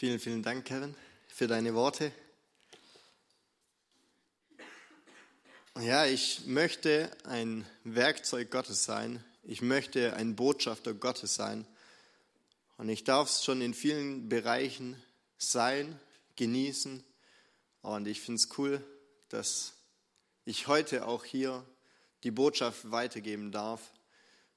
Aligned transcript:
Vielen, 0.00 0.20
vielen 0.20 0.44
Dank, 0.44 0.64
Kevin, 0.64 0.94
für 1.26 1.48
deine 1.48 1.74
Worte. 1.74 2.12
Ja, 5.80 6.06
ich 6.06 6.46
möchte 6.46 7.10
ein 7.24 7.66
Werkzeug 7.82 8.48
Gottes 8.52 8.84
sein. 8.84 9.24
Ich 9.42 9.60
möchte 9.60 10.14
ein 10.14 10.36
Botschafter 10.36 10.94
Gottes 10.94 11.34
sein. 11.34 11.66
Und 12.76 12.88
ich 12.90 13.02
darf 13.02 13.28
es 13.28 13.42
schon 13.42 13.60
in 13.60 13.74
vielen 13.74 14.28
Bereichen 14.28 14.94
sein, 15.36 15.98
genießen. 16.36 17.02
Und 17.82 18.06
ich 18.06 18.20
finde 18.20 18.40
es 18.40 18.56
cool, 18.56 18.80
dass 19.30 19.72
ich 20.44 20.68
heute 20.68 21.08
auch 21.08 21.24
hier 21.24 21.66
die 22.22 22.30
Botschaft 22.30 22.92
weitergeben 22.92 23.50
darf 23.50 23.92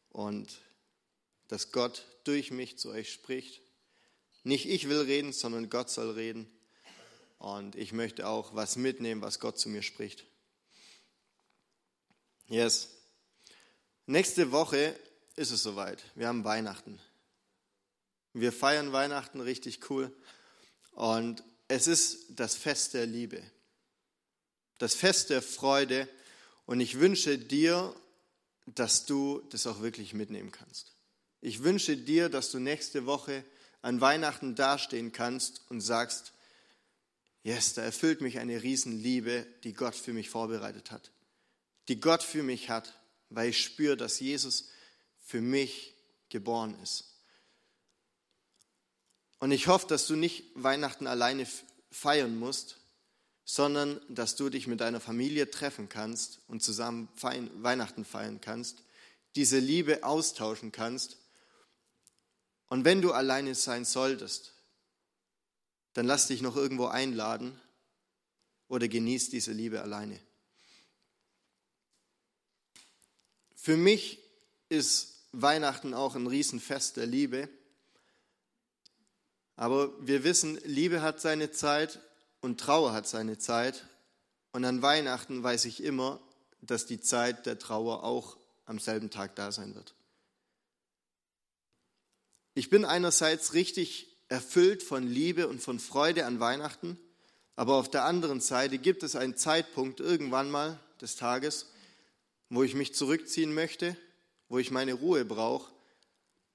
und 0.09 0.59
dass 1.47 1.71
Gott 1.71 2.05
durch 2.25 2.51
mich 2.51 2.77
zu 2.77 2.91
euch 2.91 3.11
spricht. 3.11 3.70
Nicht 4.43 4.67
ich 4.67 4.89
will 4.89 5.01
reden, 5.01 5.33
sondern 5.33 5.69
Gott 5.69 5.89
soll 5.89 6.11
reden. 6.11 6.49
Und 7.37 7.75
ich 7.75 7.91
möchte 7.91 8.27
auch 8.27 8.55
was 8.55 8.75
mitnehmen, 8.75 9.21
was 9.21 9.39
Gott 9.39 9.57
zu 9.57 9.69
mir 9.69 9.81
spricht. 9.81 10.25
Yes. 12.47 12.89
Nächste 14.05 14.51
Woche 14.51 14.95
ist 15.35 15.51
es 15.51 15.63
soweit. 15.63 16.03
Wir 16.15 16.27
haben 16.27 16.43
Weihnachten. 16.43 16.99
Wir 18.33 18.51
feiern 18.51 18.91
Weihnachten 18.91 19.41
richtig 19.41 19.89
cool. 19.89 20.15
Und 20.91 21.43
es 21.67 21.87
ist 21.87 22.27
das 22.29 22.55
Fest 22.55 22.93
der 22.93 23.05
Liebe. 23.05 23.41
Das 24.77 24.95
Fest 24.95 25.29
der 25.29 25.41
Freude. 25.41 26.07
Und 26.65 26.79
ich 26.79 26.99
wünsche 26.99 27.37
dir, 27.37 27.95
dass 28.65 29.05
du 29.05 29.41
das 29.49 29.67
auch 29.67 29.81
wirklich 29.81 30.13
mitnehmen 30.13 30.51
kannst. 30.51 30.93
Ich 31.41 31.63
wünsche 31.63 31.97
dir, 31.97 32.29
dass 32.29 32.51
du 32.51 32.59
nächste 32.59 33.05
Woche 33.05 33.43
an 33.81 34.01
Weihnachten 34.01 34.55
dastehen 34.55 35.11
kannst 35.11 35.61
und 35.69 35.81
sagst, 35.81 36.33
yes, 37.43 37.73
da 37.73 37.81
erfüllt 37.81 38.21
mich 38.21 38.39
eine 38.39 38.61
Riesenliebe, 38.61 39.45
die 39.63 39.73
Gott 39.73 39.95
für 39.95 40.13
mich 40.13 40.29
vorbereitet 40.29 40.91
hat. 40.91 41.11
Die 41.87 41.99
Gott 41.99 42.23
für 42.23 42.43
mich 42.43 42.69
hat, 42.69 42.99
weil 43.29 43.49
ich 43.49 43.63
spüre, 43.63 43.97
dass 43.97 44.19
Jesus 44.19 44.69
für 45.19 45.41
mich 45.41 45.95
geboren 46.29 46.77
ist. 46.81 47.05
Und 49.39 49.51
ich 49.51 49.67
hoffe, 49.67 49.87
dass 49.87 50.05
du 50.05 50.15
nicht 50.15 50.43
Weihnachten 50.53 51.07
alleine 51.07 51.47
feiern 51.89 52.37
musst, 52.37 52.77
sondern 53.43 53.99
dass 54.07 54.35
du 54.35 54.49
dich 54.49 54.67
mit 54.67 54.81
deiner 54.81 54.99
Familie 54.99 55.49
treffen 55.49 55.89
kannst 55.89 56.39
und 56.47 56.61
zusammen 56.61 57.09
Weihnachten 57.19 58.05
feiern 58.05 58.39
kannst, 58.39 58.83
diese 59.35 59.57
Liebe 59.57 60.03
austauschen 60.03 60.71
kannst 60.71 61.17
und 62.71 62.85
wenn 62.85 63.01
du 63.01 63.11
alleine 63.11 63.53
sein 63.53 63.83
solltest, 63.83 64.53
dann 65.91 66.05
lass 66.05 66.27
dich 66.27 66.41
noch 66.41 66.55
irgendwo 66.55 66.85
einladen 66.85 67.59
oder 68.69 68.87
genieß 68.87 69.29
diese 69.29 69.51
Liebe 69.51 69.81
alleine. 69.81 70.17
Für 73.57 73.75
mich 73.75 74.19
ist 74.69 75.25
Weihnachten 75.33 75.93
auch 75.93 76.15
ein 76.15 76.27
Riesenfest 76.27 76.95
der 76.95 77.07
Liebe. 77.07 77.49
Aber 79.57 79.91
wir 80.07 80.23
wissen, 80.23 80.57
Liebe 80.63 81.01
hat 81.01 81.19
seine 81.19 81.51
Zeit 81.51 81.99
und 82.39 82.57
Trauer 82.57 82.93
hat 82.93 83.05
seine 83.05 83.37
Zeit. 83.37 83.85
Und 84.53 84.63
an 84.63 84.81
Weihnachten 84.81 85.43
weiß 85.43 85.65
ich 85.65 85.83
immer, 85.83 86.21
dass 86.61 86.85
die 86.85 87.01
Zeit 87.01 87.45
der 87.45 87.59
Trauer 87.59 88.05
auch 88.05 88.37
am 88.63 88.79
selben 88.79 89.09
Tag 89.09 89.35
da 89.35 89.51
sein 89.51 89.75
wird. 89.75 89.93
Ich 92.53 92.69
bin 92.69 92.83
einerseits 92.83 93.53
richtig 93.53 94.17
erfüllt 94.27 94.83
von 94.83 95.07
Liebe 95.07 95.47
und 95.47 95.61
von 95.61 95.79
Freude 95.79 96.25
an 96.25 96.39
Weihnachten, 96.39 96.97
aber 97.55 97.75
auf 97.75 97.89
der 97.89 98.05
anderen 98.05 98.41
Seite 98.41 98.77
gibt 98.77 99.03
es 99.03 99.15
einen 99.15 99.37
Zeitpunkt 99.37 99.99
irgendwann 99.99 100.51
mal 100.51 100.79
des 100.99 101.15
Tages, 101.15 101.67
wo 102.49 102.63
ich 102.63 102.75
mich 102.75 102.93
zurückziehen 102.93 103.53
möchte, 103.53 103.95
wo 104.49 104.57
ich 104.57 104.71
meine 104.71 104.93
Ruhe 104.93 105.23
brauche, 105.23 105.71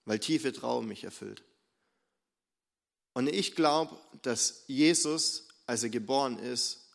weil 0.04 0.18
tiefe 0.18 0.52
Trauer 0.52 0.82
mich 0.82 1.04
erfüllt. 1.04 1.42
Und 3.14 3.28
ich 3.28 3.54
glaube, 3.54 3.98
dass 4.20 4.64
Jesus, 4.66 5.48
als 5.64 5.82
er 5.82 5.88
geboren 5.88 6.38
ist, 6.38 6.90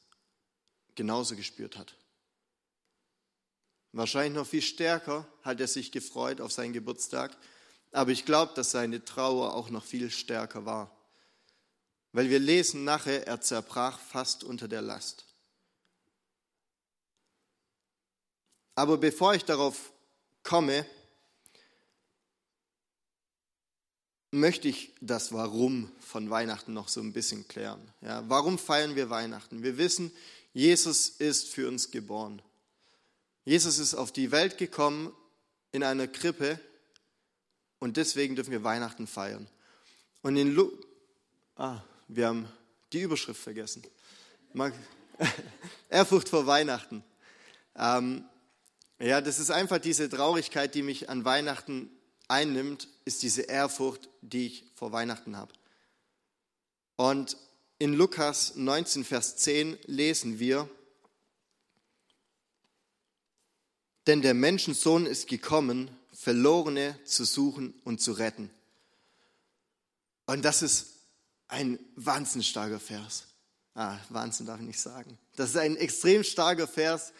genauso 0.93 1.35
gespürt 1.35 1.77
hat. 1.77 1.95
Wahrscheinlich 3.91 4.35
noch 4.35 4.45
viel 4.45 4.61
stärker 4.61 5.27
hat 5.41 5.59
er 5.59 5.67
sich 5.67 5.91
gefreut 5.91 6.39
auf 6.39 6.51
seinen 6.51 6.73
Geburtstag, 6.73 7.35
aber 7.91 8.11
ich 8.11 8.25
glaube, 8.25 8.53
dass 8.55 8.71
seine 8.71 9.03
Trauer 9.03 9.53
auch 9.53 9.69
noch 9.69 9.83
viel 9.83 10.09
stärker 10.09 10.65
war. 10.65 10.95
Weil 12.13 12.29
wir 12.29 12.39
lesen 12.39 12.83
nachher, 12.83 13.27
er 13.27 13.41
zerbrach 13.41 13.99
fast 13.99 14.43
unter 14.43 14.67
der 14.67 14.81
Last. 14.81 15.25
Aber 18.75 18.97
bevor 18.97 19.33
ich 19.33 19.45
darauf 19.45 19.91
komme, 20.43 20.85
möchte 24.31 24.69
ich 24.69 24.93
das 25.01 25.33
Warum 25.33 25.91
von 25.99 26.29
Weihnachten 26.29 26.73
noch 26.73 26.87
so 26.87 27.01
ein 27.01 27.13
bisschen 27.13 27.47
klären. 27.47 27.81
Ja, 28.01 28.23
warum 28.29 28.57
feiern 28.57 28.95
wir 28.95 29.09
Weihnachten? 29.09 29.61
Wir 29.63 29.77
wissen, 29.77 30.11
Jesus 30.53 31.09
ist 31.09 31.49
für 31.49 31.67
uns 31.67 31.91
geboren. 31.91 32.41
Jesus 33.43 33.77
ist 33.77 33.93
auf 33.93 34.11
die 34.11 34.31
Welt 34.31 34.57
gekommen 34.57 35.13
in 35.71 35.83
einer 35.83 36.07
Krippe 36.07 36.59
und 37.81 37.97
deswegen 37.97 38.35
dürfen 38.35 38.51
wir 38.51 38.63
Weihnachten 38.63 39.07
feiern. 39.07 39.49
Und 40.21 40.37
in 40.37 40.53
Lu 40.53 40.71
ah, 41.55 41.81
wir 42.07 42.27
haben 42.27 42.47
die 42.93 43.01
Überschrift 43.01 43.41
vergessen. 43.41 43.83
Ehrfurcht 45.89 46.29
vor 46.29 46.45
Weihnachten. 46.45 47.03
Ähm, 47.75 48.25
ja, 48.99 49.19
das 49.19 49.39
ist 49.39 49.49
einfach 49.49 49.79
diese 49.79 50.09
Traurigkeit, 50.09 50.75
die 50.75 50.83
mich 50.83 51.09
an 51.09 51.25
Weihnachten 51.25 51.89
einnimmt, 52.27 52.87
ist 53.03 53.23
diese 53.23 53.41
Ehrfurcht, 53.41 54.09
die 54.21 54.45
ich 54.47 54.65
vor 54.75 54.91
Weihnachten 54.91 55.35
habe. 55.35 55.53
Und 56.97 57.35
in 57.79 57.93
Lukas 57.93 58.55
19, 58.55 59.03
Vers 59.03 59.37
10 59.37 59.77
lesen 59.87 60.37
wir, 60.37 60.69
denn 64.05 64.21
der 64.21 64.35
Menschensohn 64.35 65.07
ist 65.07 65.27
gekommen, 65.27 65.89
Verlorene 66.11 66.97
zu 67.05 67.25
suchen 67.25 67.73
und 67.83 68.01
zu 68.01 68.11
retten. 68.13 68.49
Und 70.25 70.43
das 70.45 70.61
ist 70.61 70.87
ein 71.47 71.79
wahnsinnig 71.95 72.49
starker 72.49 72.79
Vers. 72.79 73.25
Ah, 73.73 73.97
Wahnsinn 74.09 74.45
darf 74.45 74.59
ich 74.59 74.65
nicht 74.65 74.79
sagen. 74.79 75.17
Das 75.35 75.49
ist 75.51 75.57
ein 75.57 75.77
extrem 75.77 76.23
starker 76.23 76.67
Vers, 76.67 77.13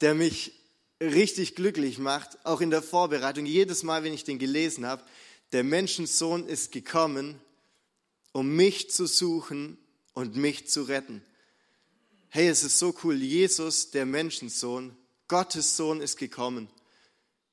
der 0.00 0.14
mich 0.14 0.52
richtig 1.00 1.54
glücklich 1.54 1.98
macht, 1.98 2.44
auch 2.44 2.60
in 2.60 2.70
der 2.70 2.82
Vorbereitung. 2.82 3.46
Jedes 3.46 3.82
Mal, 3.82 4.04
wenn 4.04 4.14
ich 4.14 4.24
den 4.24 4.38
gelesen 4.38 4.86
habe, 4.86 5.02
der 5.52 5.64
Menschensohn 5.64 6.46
ist 6.46 6.72
gekommen, 6.72 7.40
um 8.32 8.54
mich 8.54 8.90
zu 8.90 9.06
suchen 9.06 9.78
und 10.12 10.36
mich 10.36 10.68
zu 10.68 10.82
retten. 10.82 11.22
Hey, 12.28 12.48
es 12.48 12.62
ist 12.62 12.78
so 12.78 12.94
cool. 13.04 13.16
Jesus, 13.16 13.90
der 13.90 14.04
Menschensohn, 14.04 14.96
Gottes 15.28 15.76
Sohn 15.76 16.00
ist 16.00 16.18
gekommen. 16.18 16.68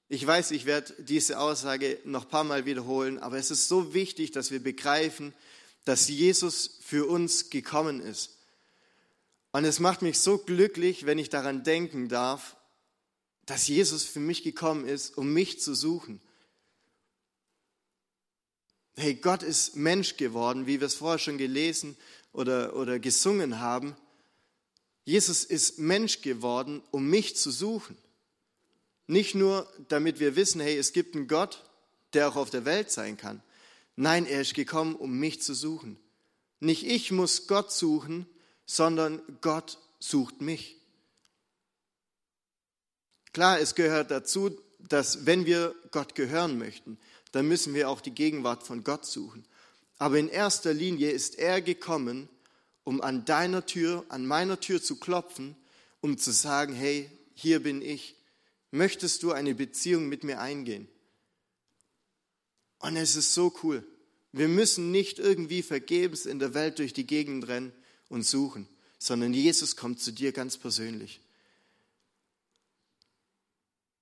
Ich 0.10 0.26
weiß, 0.26 0.52
ich 0.52 0.66
werde 0.66 0.94
diese 1.02 1.40
Aussage 1.40 2.00
noch 2.04 2.24
ein 2.24 2.30
paar 2.30 2.44
Mal 2.44 2.66
wiederholen, 2.66 3.20
aber 3.20 3.38
es 3.38 3.52
ist 3.52 3.68
so 3.68 3.94
wichtig, 3.94 4.32
dass 4.32 4.52
wir 4.52 4.62
begreifen, 4.62 5.34
dass 5.86 6.08
Jesus 6.08 6.78
für 6.82 7.08
uns 7.08 7.50
gekommen 7.50 8.00
ist. 8.00 8.38
Und 9.52 9.66
es 9.66 9.80
macht 9.80 10.02
mich 10.02 10.20
so 10.20 10.38
glücklich, 10.38 11.06
wenn 11.06 11.18
ich 11.18 11.30
daran 11.30 11.64
denken 11.64 12.10
darf, 12.10 12.58
dass 13.46 13.68
Jesus 13.68 14.04
für 14.04 14.20
mich 14.20 14.44
gekommen 14.44 14.88
ist, 14.88 15.18
um 15.18 15.32
mich 15.34 15.60
zu 15.60 15.76
suchen. 15.76 16.22
Hey, 18.96 19.16
Gott 19.16 19.44
ist 19.44 19.76
Mensch 19.76 20.18
geworden, 20.18 20.68
wie 20.68 20.80
wir 20.80 20.88
es 20.88 20.96
vorher 20.96 21.20
schon 21.20 21.38
gelesen 21.38 21.98
oder, 22.32 22.76
oder 22.76 23.00
gesungen 23.00 23.60
haben. 23.60 23.96
Jesus 25.06 25.44
ist 25.44 25.80
Mensch 25.80 26.22
geworden, 26.22 26.82
um 26.92 27.10
mich 27.10 27.36
zu 27.36 27.52
suchen. 27.52 27.98
Nicht 29.08 29.36
nur, 29.36 29.68
damit 29.90 30.20
wir 30.20 30.36
wissen, 30.36 30.62
hey, 30.62 30.78
es 30.78 30.94
gibt 30.94 31.16
einen 31.16 31.28
Gott, 31.28 31.64
der 32.14 32.30
auch 32.30 32.36
auf 32.36 32.50
der 32.50 32.66
Welt 32.66 32.92
sein 32.92 33.18
kann. 33.18 33.42
Nein, 33.96 34.26
er 34.26 34.42
ist 34.42 34.54
gekommen, 34.54 34.96
um 34.96 35.20
mich 35.20 35.42
zu 35.42 35.54
suchen. 35.54 35.98
Nicht 36.60 36.86
ich 36.86 37.12
muss 37.12 37.48
Gott 37.48 37.72
suchen, 37.72 38.26
sondern 38.66 39.22
Gott 39.42 39.78
sucht 40.00 40.42
mich. 40.42 40.78
Klar, 43.34 43.60
es 43.60 43.76
gehört 43.76 44.12
dazu, 44.12 44.58
dass 44.80 45.26
wenn 45.26 45.46
wir 45.46 45.76
Gott 45.92 46.16
gehören 46.16 46.58
möchten, 46.58 46.98
dann 47.32 47.48
müssen 47.48 47.74
wir 47.74 47.90
auch 47.90 48.00
die 48.00 48.12
Gegenwart 48.12 48.64
von 48.64 48.84
Gott 48.84 49.06
suchen. 49.06 49.46
Aber 49.98 50.18
in 50.18 50.30
erster 50.30 50.74
Linie 50.74 51.12
ist 51.12 51.40
er 51.40 51.62
gekommen, 51.62 52.30
um 52.84 53.02
an 53.02 53.26
deiner 53.26 53.66
Tür, 53.66 54.06
an 54.10 54.26
meiner 54.26 54.60
Tür 54.60 54.82
zu 54.82 54.98
klopfen, 55.00 55.56
um 56.02 56.18
zu 56.18 56.32
sagen, 56.32 56.74
hey, 56.74 57.10
hier 57.34 57.62
bin 57.62 57.82
ich 57.82 58.16
möchtest 58.74 59.24
du 59.24 59.32
eine 59.32 59.56
Beziehung 59.56 60.10
mit 60.10 60.24
mir 60.24 60.40
eingehen? 60.42 60.88
Und 62.80 62.98
es 62.98 63.16
ist 63.16 63.34
so 63.34 63.54
cool. 63.64 63.88
Wir 64.32 64.48
müssen 64.48 64.92
nicht 64.92 65.20
irgendwie 65.20 65.62
vergebens 65.62 66.26
in 66.26 66.40
der 66.40 66.54
Welt 66.54 66.80
durch 66.80 66.92
die 66.92 67.06
Gegend 67.06 67.48
rennen 67.48 67.72
und 68.10 68.24
suchen, 68.24 68.68
sondern 68.98 69.34
Jesus 69.34 69.76
kommt 69.76 70.02
zu 70.02 70.12
dir 70.12 70.32
ganz 70.32 70.58
persönlich. 70.58 71.22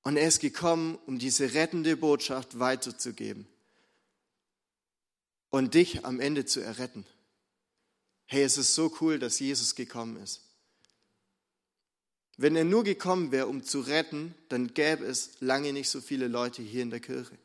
Und 0.03 0.17
er 0.17 0.27
ist 0.27 0.39
gekommen, 0.39 0.97
um 1.05 1.19
diese 1.19 1.53
rettende 1.53 1.97
Botschaft 1.97 2.57
weiterzugeben 2.57 3.45
und 5.49 5.73
dich 5.73 6.05
am 6.05 6.19
Ende 6.19 6.45
zu 6.45 6.61
erretten. 6.61 7.05
Hey, 8.25 8.43
es 8.43 8.57
ist 8.57 8.73
so 8.73 8.95
cool, 9.01 9.19
dass 9.19 9.39
Jesus 9.39 9.75
gekommen 9.75 10.15
ist. 10.15 10.41
Wenn 12.41 12.55
er 12.55 12.63
nur 12.63 12.83
gekommen 12.83 13.31
wäre, 13.31 13.45
um 13.45 13.63
zu 13.63 13.81
retten, 13.81 14.33
dann 14.49 14.73
gäbe 14.73 15.05
es 15.05 15.39
lange 15.41 15.73
nicht 15.73 15.89
so 15.91 16.01
viele 16.01 16.27
Leute 16.27 16.63
hier 16.63 16.81
in 16.81 16.89
der 16.89 16.99
Kirche. 16.99 17.37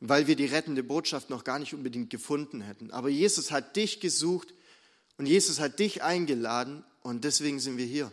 Weil 0.00 0.26
wir 0.26 0.34
die 0.34 0.46
rettende 0.46 0.82
Botschaft 0.82 1.30
noch 1.30 1.44
gar 1.44 1.60
nicht 1.60 1.74
unbedingt 1.74 2.10
gefunden 2.10 2.60
hätten. 2.60 2.90
Aber 2.90 3.08
Jesus 3.08 3.52
hat 3.52 3.76
dich 3.76 4.00
gesucht 4.00 4.52
und 5.16 5.26
Jesus 5.26 5.60
hat 5.60 5.78
dich 5.78 6.02
eingeladen 6.02 6.84
und 7.02 7.22
deswegen 7.22 7.60
sind 7.60 7.76
wir 7.76 7.86
hier. 7.86 8.10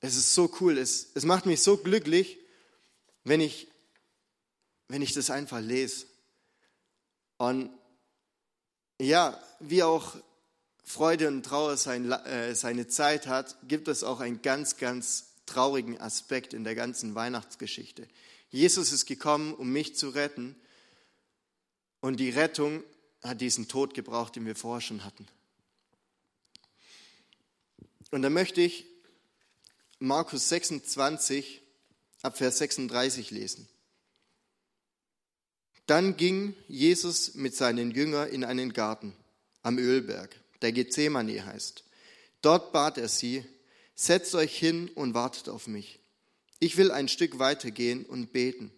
Es 0.00 0.16
ist 0.16 0.34
so 0.34 0.52
cool, 0.60 0.76
es, 0.76 1.12
es 1.14 1.24
macht 1.24 1.46
mich 1.46 1.62
so 1.62 1.76
glücklich, 1.76 2.38
wenn 3.22 3.40
ich, 3.40 3.68
wenn 4.88 5.00
ich 5.00 5.12
das 5.12 5.30
einfach 5.30 5.60
lese. 5.60 6.06
Und 7.36 7.70
ja, 9.00 9.40
wie 9.60 9.84
auch 9.84 10.16
Freude 10.84 11.28
und 11.28 11.42
Trauer 11.42 11.72
äh, 11.72 12.54
seine 12.54 12.86
Zeit 12.88 13.26
hat, 13.26 13.56
gibt 13.66 13.88
es 13.88 14.04
auch 14.04 14.20
einen 14.20 14.42
ganz, 14.42 14.76
ganz 14.76 15.30
traurigen 15.46 16.00
Aspekt 16.00 16.54
in 16.54 16.62
der 16.62 16.74
ganzen 16.74 17.14
Weihnachtsgeschichte. 17.14 18.06
Jesus 18.50 18.92
ist 18.92 19.06
gekommen, 19.06 19.54
um 19.54 19.72
mich 19.72 19.96
zu 19.96 20.10
retten. 20.10 20.54
Und 22.00 22.20
die 22.20 22.30
Rettung 22.30 22.84
hat 23.22 23.40
diesen 23.40 23.66
Tod 23.66 23.94
gebraucht, 23.94 24.36
den 24.36 24.46
wir 24.46 24.54
vorher 24.54 24.82
schon 24.82 25.04
hatten. 25.04 25.26
Und 28.10 28.22
da 28.22 28.30
möchte 28.30 28.60
ich 28.60 28.84
Markus 29.98 30.50
26 30.50 31.62
ab 32.22 32.36
Vers 32.36 32.58
36 32.58 33.30
lesen. 33.30 33.68
Dann 35.86 36.16
ging 36.16 36.54
Jesus 36.68 37.34
mit 37.34 37.54
seinen 37.54 37.90
Jüngern 37.90 38.28
in 38.28 38.44
einen 38.44 38.72
Garten 38.72 39.14
am 39.62 39.78
Ölberg, 39.78 40.34
der 40.64 40.72
Gethsemane 40.72 41.44
heißt. 41.44 41.84
Dort 42.42 42.72
bat 42.72 42.98
er 42.98 43.08
sie, 43.08 43.44
setzt 43.94 44.34
euch 44.34 44.58
hin 44.58 44.88
und 44.94 45.14
wartet 45.14 45.48
auf 45.48 45.66
mich. 45.66 46.00
Ich 46.58 46.76
will 46.76 46.90
ein 46.90 47.08
Stück 47.08 47.38
weitergehen 47.38 48.04
und 48.04 48.32
beten. 48.32 48.72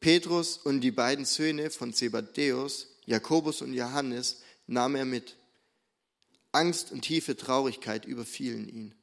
Petrus 0.00 0.58
und 0.58 0.80
die 0.80 0.90
beiden 0.90 1.24
Söhne 1.24 1.70
von 1.70 1.94
Zebedäus, 1.94 2.88
Jakobus 3.06 3.62
und 3.62 3.72
Johannes, 3.72 4.42
nahm 4.66 4.96
er 4.96 5.04
mit. 5.04 5.36
Angst 6.52 6.90
und 6.90 7.02
tiefe 7.02 7.36
Traurigkeit 7.36 8.04
überfielen 8.04 8.68
ihn. 8.68 8.94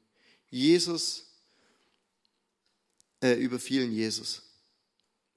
Jesus 0.49 1.25
äh, 3.21 3.33
überfielen 3.33 3.91
Jesus. 3.93 4.41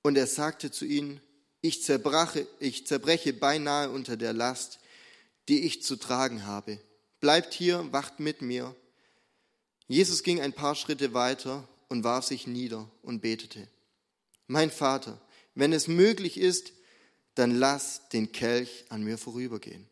Und 0.02 0.16
er 0.16 0.26
sagte 0.26 0.70
zu 0.70 0.84
ihnen, 0.84 1.20
ich, 1.60 1.88
ich 2.60 2.86
zerbreche 2.86 3.32
beinahe 3.32 3.90
unter 3.90 4.16
der 4.16 4.32
Last, 4.32 4.78
die 5.48 5.62
ich 5.62 5.82
zu 5.82 5.96
tragen 5.96 6.46
habe. 6.46 6.80
Bleibt 7.20 7.54
hier, 7.54 7.92
wacht 7.92 8.20
mit 8.20 8.42
mir. 8.42 8.74
Jesus 9.88 10.22
ging 10.22 10.40
ein 10.40 10.52
paar 10.52 10.74
Schritte 10.74 11.14
weiter 11.14 11.68
und 11.88 12.04
warf 12.04 12.24
sich 12.24 12.46
nieder 12.46 12.90
und 13.02 13.20
betete. 13.20 13.68
Mein 14.46 14.70
Vater, 14.70 15.20
wenn 15.54 15.72
es 15.72 15.88
möglich 15.88 16.38
ist, 16.38 16.72
dann 17.34 17.54
lass 17.54 18.08
den 18.08 18.32
Kelch 18.32 18.84
an 18.88 19.02
mir 19.02 19.18
vorübergehen. 19.18 19.86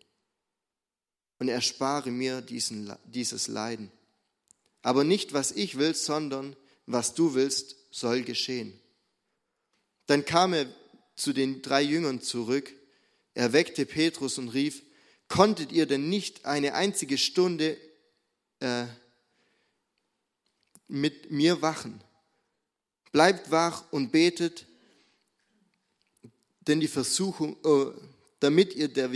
Und 1.39 1.49
erspare 1.49 2.11
mir 2.11 2.41
diesen, 2.41 2.93
dieses 3.05 3.49
Leiden. 3.49 3.91
Aber 4.83 5.05
nicht, 5.05 5.33
was 5.33 5.53
ich 5.53 5.79
will, 5.79 5.95
sondern 5.95 6.57
was 6.87 7.15
du 7.15 7.35
willst, 7.35 7.77
soll 7.91 8.23
geschehen. 8.23 8.79
Dann 10.07 10.25
kam 10.25 10.53
er 10.53 10.67
zu 11.17 11.33
den 11.33 11.63
drei 11.63 11.83
Jüngern 11.83 12.21
zurück, 12.21 12.73
er 13.35 13.53
weckte 13.53 13.87
Petrus 13.87 14.39
und 14.39 14.51
rief, 14.51 14.83
konntet 15.35 15.73
ihr 15.73 15.87
denn 15.87 16.09
nicht 16.09 16.45
eine 16.45 16.75
einzige 16.75 17.19
Stunde 17.19 17.77
äh, 18.61 18.85
mit 20.87 21.33
mir 21.33 21.61
wachen? 21.61 22.01
Bleibt 23.11 23.51
wach 23.51 23.83
und 23.91 24.13
betet, 24.13 24.65
denn 26.61 26.79
die 26.79 26.87
Versuchung, 26.87 27.57
äh, 27.65 28.01
damit 28.39 28.77
ihr 28.77 28.87
der 28.87 29.11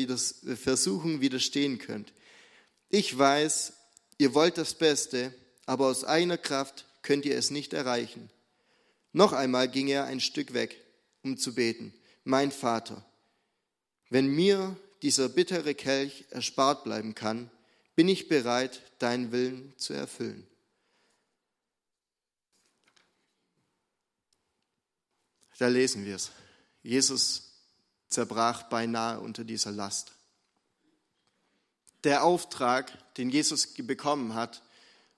Versuchung 0.57 1.21
widerstehen 1.21 1.79
könnt. 1.79 2.13
Ich 2.89 3.17
weiß, 3.17 3.75
ihr 4.19 4.35
wollt 4.35 4.59
das 4.59 4.75
Beste, 4.75 5.33
aber 5.67 5.87
aus 5.87 6.03
einer 6.03 6.37
Kraft 6.37 6.85
könnt 7.03 7.27
ihr 7.27 7.39
es 7.39 7.53
nicht 7.53 7.73
erreichen. 7.73 8.29
Noch 9.13 9.33
einmal 9.33 9.69
ging 9.69 9.87
er 9.87 10.07
ein 10.07 10.19
Stück 10.19 10.53
weg, 10.53 10.83
um 11.23 11.37
zu 11.39 11.55
beten. 11.55 11.95
Mein 12.25 12.51
Vater, 12.51 13.07
wenn 14.11 14.27
mir 14.27 14.77
dieser 15.03 15.29
bittere 15.29 15.75
Kelch 15.75 16.27
erspart 16.31 16.85
bleiben 16.85 17.15
kann, 17.15 17.51
bin 17.95 18.09
ich 18.09 18.29
bereit, 18.29 18.83
deinen 18.99 19.33
Willen 19.33 19.73
zu 19.77 19.93
erfüllen. 19.93 20.47
Da 25.59 25.67
lesen 25.67 26.05
wir 26.05 26.17
es. 26.17 26.31
Jesus 26.83 27.51
zerbrach 28.09 28.65
beinahe 28.65 29.21
unter 29.21 29.45
dieser 29.45 29.73
Last. 29.73 30.13
Der 32.05 32.23
Auftrag, 32.23 33.15
den 33.17 33.29
Jesus 33.29 33.75
bekommen 33.75 34.35
hat, 34.35 34.63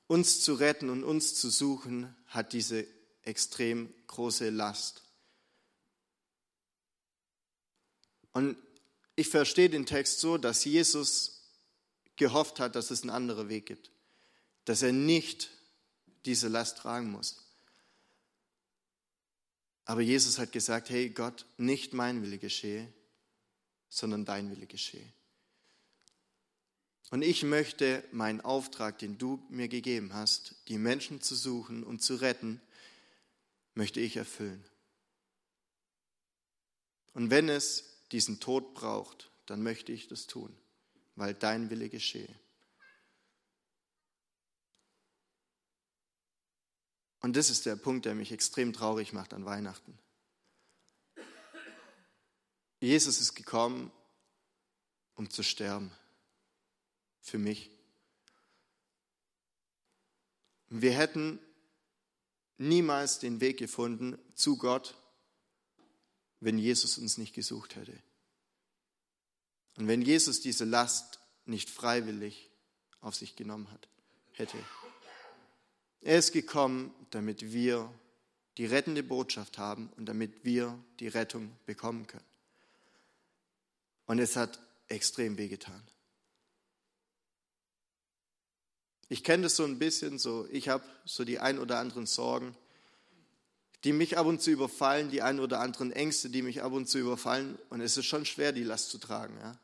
uns 0.07 0.41
zu 0.41 0.55
retten 0.55 0.89
und 0.89 1.05
uns 1.05 1.35
zu 1.35 1.51
suchen, 1.51 2.17
hat 2.27 2.55
diese 2.55 2.87
extrem 3.23 3.93
große 4.07 4.49
Last. 4.49 5.03
Und 8.33 8.57
ich 9.21 9.29
verstehe 9.29 9.69
den 9.69 9.85
Text 9.85 10.21
so, 10.21 10.39
dass 10.39 10.65
Jesus 10.65 11.43
gehofft 12.17 12.59
hat, 12.59 12.75
dass 12.75 12.91
es 12.91 13.03
einen 13.03 13.11
anderen 13.11 13.51
Weg 13.51 13.67
gibt, 13.67 13.91
dass 14.65 14.81
er 14.81 14.93
nicht 14.93 15.51
diese 16.25 16.49
Last 16.49 16.79
tragen 16.79 17.11
muss. 17.11 17.37
Aber 19.85 20.01
Jesus 20.01 20.39
hat 20.39 20.53
gesagt, 20.53 20.89
hey 20.89 21.11
Gott, 21.11 21.45
nicht 21.59 21.93
mein 21.93 22.23
Wille 22.23 22.39
geschehe, 22.39 22.91
sondern 23.91 24.25
dein 24.25 24.51
Wille 24.51 24.67
geschehe. 24.67 25.13
Und 27.11 27.21
ich 27.21 27.43
möchte 27.43 28.03
meinen 28.13 28.41
Auftrag, 28.41 28.99
den 29.01 29.19
du 29.19 29.45
mir 29.51 29.69
gegeben 29.69 30.15
hast, 30.15 30.55
die 30.69 30.79
Menschen 30.79 31.21
zu 31.21 31.35
suchen 31.35 31.85
und 31.85 32.03
zu 32.03 32.15
retten, 32.15 32.63
möchte 33.75 34.01
ich 34.01 34.17
erfüllen. 34.17 34.65
Und 37.13 37.31
wenn 37.31 37.51
es 37.51 37.90
diesen 38.13 38.41
Tod 38.41 38.75
braucht, 38.75 39.31
dann 39.47 39.63
möchte 39.63 39.93
ich 39.93 40.09
das 40.09 40.27
tun, 40.27 40.57
weil 41.17 41.35
dein 41.35 41.71
Wille 41.71 41.89
geschehe. 41.89 42.35
Und 47.21 47.37
das 47.37 47.51
ist 47.51 47.67
der 47.67 47.77
Punkt, 47.77 48.07
der 48.07 48.15
mich 48.15 48.33
extrem 48.33 48.73
traurig 48.73 49.13
macht 49.13 49.35
an 49.35 49.45
Weihnachten. 49.45 49.99
Jesus 52.81 53.21
ist 53.21 53.35
gekommen, 53.35 53.93
um 55.15 55.29
zu 55.29 55.43
sterben. 55.43 55.93
Für 57.21 57.37
mich. 57.37 57.71
Wir 60.71 60.93
hätten 60.93 61.39
niemals 62.57 63.19
den 63.19 63.41
Weg 63.41 63.59
gefunden 63.59 64.19
zu 64.35 64.57
Gott, 64.57 64.97
wenn 66.41 66.59
Jesus 66.59 66.99
uns 66.99 67.19
nicht 67.19 67.35
gesucht 67.35 67.77
hätte. 67.77 67.97
Und 69.77 69.89
wenn 69.89 70.03
Jesus 70.03 70.41
diese 70.41 70.65
Last 70.65 71.21
nicht 71.45 71.71
freiwillig 71.71 72.51
auf 73.01 73.15
sich 73.15 73.37
genommen 73.37 73.71
hat, 73.71 73.89
hätte. 74.33 74.59
Er 76.01 76.19
ist 76.19 76.33
gekommen, 76.33 76.95
damit 77.11 77.53
wir 77.53 77.93
die 78.57 78.67
rettende 78.67 79.03
Botschaft 79.03 79.59
haben 79.59 79.91
und 79.97 80.07
damit 80.07 80.45
wir 80.45 80.83
die 80.99 81.09
Rettung 81.09 81.57
bekommen 81.67 82.07
können. 82.07 82.25
Und 84.07 84.19
es 84.19 84.37
hat 84.37 84.59
extrem 84.89 85.39
wehgetan. 85.39 85.83
Ich 89.09 89.25
kenne 89.25 89.45
das 89.45 89.57
so 89.57 89.65
ein 89.65 89.79
bisschen, 89.79 90.19
so 90.19 90.47
ich 90.51 90.69
habe 90.69 90.85
so 91.05 91.25
die 91.25 91.39
ein 91.39 91.59
oder 91.59 91.79
anderen 91.79 92.07
Sorgen, 92.07 92.57
die 93.85 93.93
mich 93.93 94.19
ab 94.19 94.27
und 94.27 94.43
zu 94.43 94.51
überfallen, 94.51 95.11
die 95.11 95.23
ein 95.23 95.41
oder 95.41 95.61
anderen 95.61 95.93
Ängste, 95.93 96.29
die 96.29 96.43
mich 96.43 96.63
ab 96.63 96.73
und 96.73 96.87
zu 96.87 96.99
überfallen. 96.99 97.59
Und 97.71 97.81
es 97.81 97.97
ist 97.97 98.07
schon 98.07 98.27
schwer, 98.27 98.53
die 98.53 98.63
Last 98.63 98.91
zu 98.91 98.99
tragen. 98.99 99.37
Ja? 99.41 99.59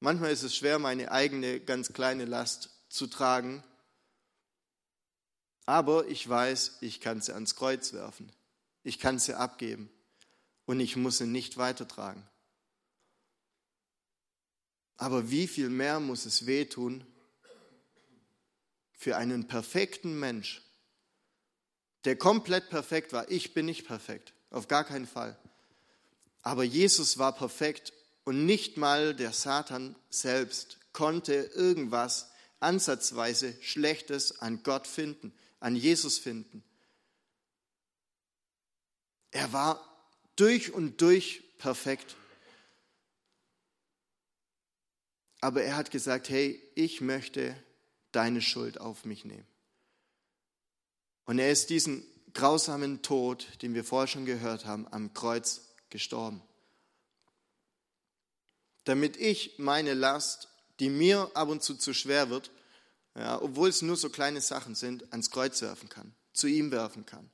Manchmal 0.00 0.30
ist 0.30 0.42
es 0.42 0.54
schwer, 0.54 0.78
meine 0.78 1.10
eigene 1.10 1.60
ganz 1.60 1.92
kleine 1.92 2.26
Last 2.26 2.70
zu 2.88 3.06
tragen. 3.06 3.64
Aber 5.64 6.06
ich 6.06 6.28
weiß, 6.28 6.78
ich 6.80 7.00
kann 7.00 7.20
sie 7.20 7.32
ans 7.32 7.56
Kreuz 7.56 7.92
werfen. 7.92 8.30
Ich 8.82 8.98
kann 8.98 9.18
sie 9.18 9.34
abgeben. 9.34 9.90
und 10.66 10.80
ich 10.80 10.96
muss 10.96 11.20
ihn 11.20 11.32
nicht 11.32 11.56
weitertragen. 11.56 12.28
Aber 14.96 15.30
wie 15.30 15.46
viel 15.46 15.68
mehr 15.68 16.00
muss 16.00 16.26
es 16.26 16.46
wehtun 16.46 17.06
für 18.92 19.16
einen 19.16 19.46
perfekten 19.46 20.18
Mensch, 20.18 20.62
der 22.06 22.16
komplett 22.16 22.70
perfekt 22.70 23.12
war. 23.12 23.30
Ich 23.30 23.52
bin 23.52 23.66
nicht 23.66 23.86
perfekt, 23.86 24.32
auf 24.50 24.68
gar 24.68 24.84
keinen 24.84 25.08
Fall. 25.08 25.36
Aber 26.40 26.62
Jesus 26.62 27.18
war 27.18 27.34
perfekt 27.34 27.92
und 28.24 28.46
nicht 28.46 28.76
mal 28.76 29.14
der 29.14 29.32
Satan 29.32 29.96
selbst 30.08 30.78
konnte 30.92 31.34
irgendwas 31.34 32.30
ansatzweise 32.60 33.54
Schlechtes 33.60 34.40
an 34.40 34.62
Gott 34.62 34.86
finden, 34.86 35.34
an 35.58 35.74
Jesus 35.74 36.18
finden. 36.18 36.62
Er 39.32 39.52
war 39.52 39.84
durch 40.36 40.72
und 40.72 41.00
durch 41.00 41.42
perfekt. 41.58 42.14
Aber 45.40 45.62
er 45.62 45.76
hat 45.76 45.90
gesagt, 45.90 46.28
hey, 46.28 46.62
ich 46.76 47.00
möchte 47.00 47.56
deine 48.12 48.40
Schuld 48.40 48.80
auf 48.80 49.04
mich 49.04 49.24
nehmen. 49.24 49.46
Und 51.26 51.38
er 51.38 51.50
ist 51.50 51.70
diesen 51.70 52.04
grausamen 52.34 53.02
Tod, 53.02 53.46
den 53.62 53.74
wir 53.74 53.84
vorher 53.84 54.06
schon 54.06 54.26
gehört 54.26 54.64
haben, 54.64 54.86
am 54.90 55.12
Kreuz 55.12 55.62
gestorben. 55.90 56.42
Damit 58.84 59.16
ich 59.16 59.58
meine 59.58 59.94
Last, 59.94 60.48
die 60.78 60.88
mir 60.88 61.30
ab 61.34 61.48
und 61.48 61.62
zu 61.62 61.74
zu 61.74 61.92
schwer 61.92 62.30
wird, 62.30 62.50
ja, 63.16 63.40
obwohl 63.40 63.68
es 63.68 63.82
nur 63.82 63.96
so 63.96 64.10
kleine 64.10 64.40
Sachen 64.40 64.74
sind, 64.74 65.10
ans 65.12 65.30
Kreuz 65.30 65.62
werfen 65.62 65.88
kann, 65.88 66.14
zu 66.32 66.46
ihm 66.46 66.70
werfen 66.70 67.06
kann. 67.06 67.30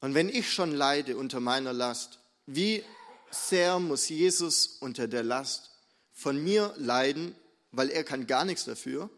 Und 0.00 0.14
wenn 0.14 0.28
ich 0.28 0.52
schon 0.52 0.72
leide 0.72 1.16
unter 1.16 1.38
meiner 1.38 1.72
Last, 1.72 2.18
wie 2.46 2.82
sehr 3.30 3.78
muss 3.78 4.08
Jesus 4.08 4.78
unter 4.80 5.06
der 5.06 5.22
Last 5.22 5.70
von 6.12 6.42
mir 6.42 6.74
leiden, 6.76 7.34
weil 7.70 7.90
er 7.90 8.02
kann 8.04 8.26
gar 8.26 8.44
nichts 8.44 8.64
dafür. 8.64 9.10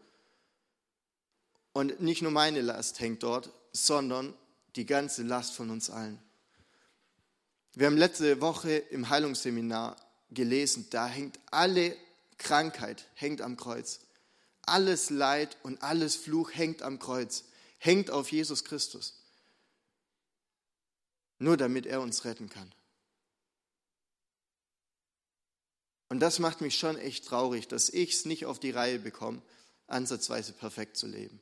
Und 1.74 2.00
nicht 2.00 2.22
nur 2.22 2.30
meine 2.30 2.62
Last 2.62 3.00
hängt 3.00 3.22
dort, 3.22 3.50
sondern 3.72 4.32
die 4.76 4.86
ganze 4.86 5.22
Last 5.22 5.54
von 5.54 5.68
uns 5.68 5.90
allen. 5.90 6.18
Wir 7.74 7.88
haben 7.88 7.98
letzte 7.98 8.40
Woche 8.40 8.72
im 8.72 9.10
Heilungsseminar 9.10 9.96
gelesen, 10.30 10.86
da 10.90 11.06
hängt 11.06 11.38
alle 11.50 11.94
Krankheit 12.38 13.08
hängt 13.14 13.40
am 13.40 13.56
Kreuz. 13.56 14.00
Alles 14.62 15.10
Leid 15.10 15.56
und 15.62 15.82
alles 15.82 16.16
Fluch 16.16 16.52
hängt 16.52 16.82
am 16.82 16.98
Kreuz, 16.98 17.44
hängt 17.78 18.10
auf 18.10 18.32
Jesus 18.32 18.64
Christus. 18.64 19.20
Nur 21.38 21.56
damit 21.56 21.86
er 21.86 22.00
uns 22.00 22.24
retten 22.24 22.48
kann. 22.48 22.72
Und 26.08 26.20
das 26.20 26.38
macht 26.38 26.60
mich 26.60 26.76
schon 26.76 26.96
echt 26.96 27.26
traurig, 27.26 27.66
dass 27.66 27.90
ich 27.90 28.12
es 28.12 28.24
nicht 28.24 28.46
auf 28.46 28.60
die 28.60 28.70
Reihe 28.70 28.98
bekomme, 28.98 29.42
ansatzweise 29.86 30.52
perfekt 30.52 30.96
zu 30.96 31.06
leben. 31.06 31.40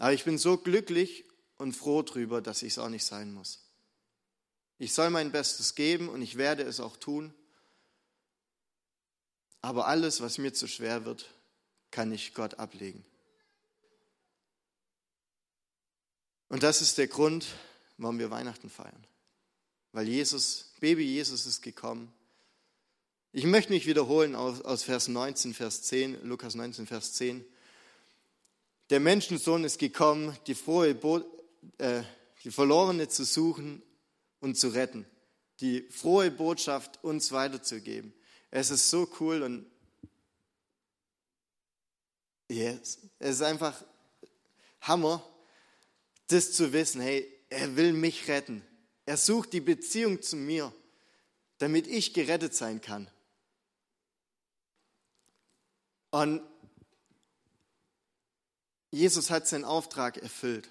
Aber 0.00 0.14
ich 0.14 0.24
bin 0.24 0.38
so 0.38 0.56
glücklich 0.56 1.26
und 1.58 1.76
froh 1.76 2.00
darüber, 2.00 2.40
dass 2.40 2.62
ich 2.62 2.72
es 2.72 2.78
auch 2.78 2.88
nicht 2.88 3.04
sein 3.04 3.34
muss. 3.34 3.60
Ich 4.78 4.94
soll 4.94 5.10
mein 5.10 5.30
Bestes 5.30 5.74
geben 5.74 6.08
und 6.08 6.22
ich 6.22 6.38
werde 6.38 6.62
es 6.62 6.80
auch 6.80 6.96
tun. 6.96 7.34
Aber 9.60 9.88
alles, 9.88 10.22
was 10.22 10.38
mir 10.38 10.54
zu 10.54 10.68
schwer 10.68 11.04
wird, 11.04 11.30
kann 11.90 12.12
ich 12.12 12.32
Gott 12.32 12.54
ablegen. 12.54 13.04
Und 16.48 16.62
das 16.62 16.80
ist 16.80 16.96
der 16.96 17.08
Grund, 17.08 17.46
warum 17.98 18.18
wir 18.18 18.30
Weihnachten 18.30 18.70
feiern. 18.70 19.06
Weil 19.92 20.08
Jesus, 20.08 20.72
Baby 20.80 21.02
Jesus 21.02 21.44
ist 21.44 21.60
gekommen. 21.60 22.10
Ich 23.32 23.44
möchte 23.44 23.74
mich 23.74 23.86
wiederholen 23.86 24.34
aus, 24.34 24.62
aus 24.62 24.82
Vers 24.82 25.08
19, 25.08 25.52
Vers 25.52 25.82
10, 25.82 26.26
Lukas 26.26 26.54
19, 26.54 26.86
Vers 26.86 27.12
10. 27.12 27.44
Der 28.90 28.98
Menschensohn 28.98 29.62
ist 29.62 29.78
gekommen, 29.78 30.36
die 30.48 30.54
frohe 30.56 30.94
Bo 30.96 31.22
äh, 31.78 32.02
die 32.42 32.50
Verlorene 32.50 33.08
zu 33.08 33.24
suchen 33.24 33.82
und 34.40 34.58
zu 34.58 34.68
retten, 34.68 35.06
die 35.60 35.82
frohe 35.90 36.30
Botschaft 36.30 37.02
uns 37.04 37.30
weiterzugeben. 37.30 38.12
Es 38.50 38.70
ist 38.70 38.90
so 38.90 39.08
cool 39.20 39.42
und 39.42 39.70
yes, 42.48 42.98
es 43.20 43.36
ist 43.36 43.42
einfach 43.42 43.80
Hammer, 44.80 45.24
das 46.26 46.52
zu 46.52 46.72
wissen. 46.72 47.00
Hey, 47.00 47.30
er 47.48 47.76
will 47.76 47.92
mich 47.92 48.26
retten. 48.26 48.66
Er 49.06 49.16
sucht 49.16 49.52
die 49.52 49.60
Beziehung 49.60 50.20
zu 50.20 50.34
mir, 50.34 50.72
damit 51.58 51.86
ich 51.86 52.12
gerettet 52.12 52.54
sein 52.54 52.80
kann. 52.80 53.08
Und 56.10 56.42
Jesus 58.90 59.30
hat 59.30 59.46
seinen 59.46 59.64
Auftrag 59.64 60.18
erfüllt. 60.18 60.68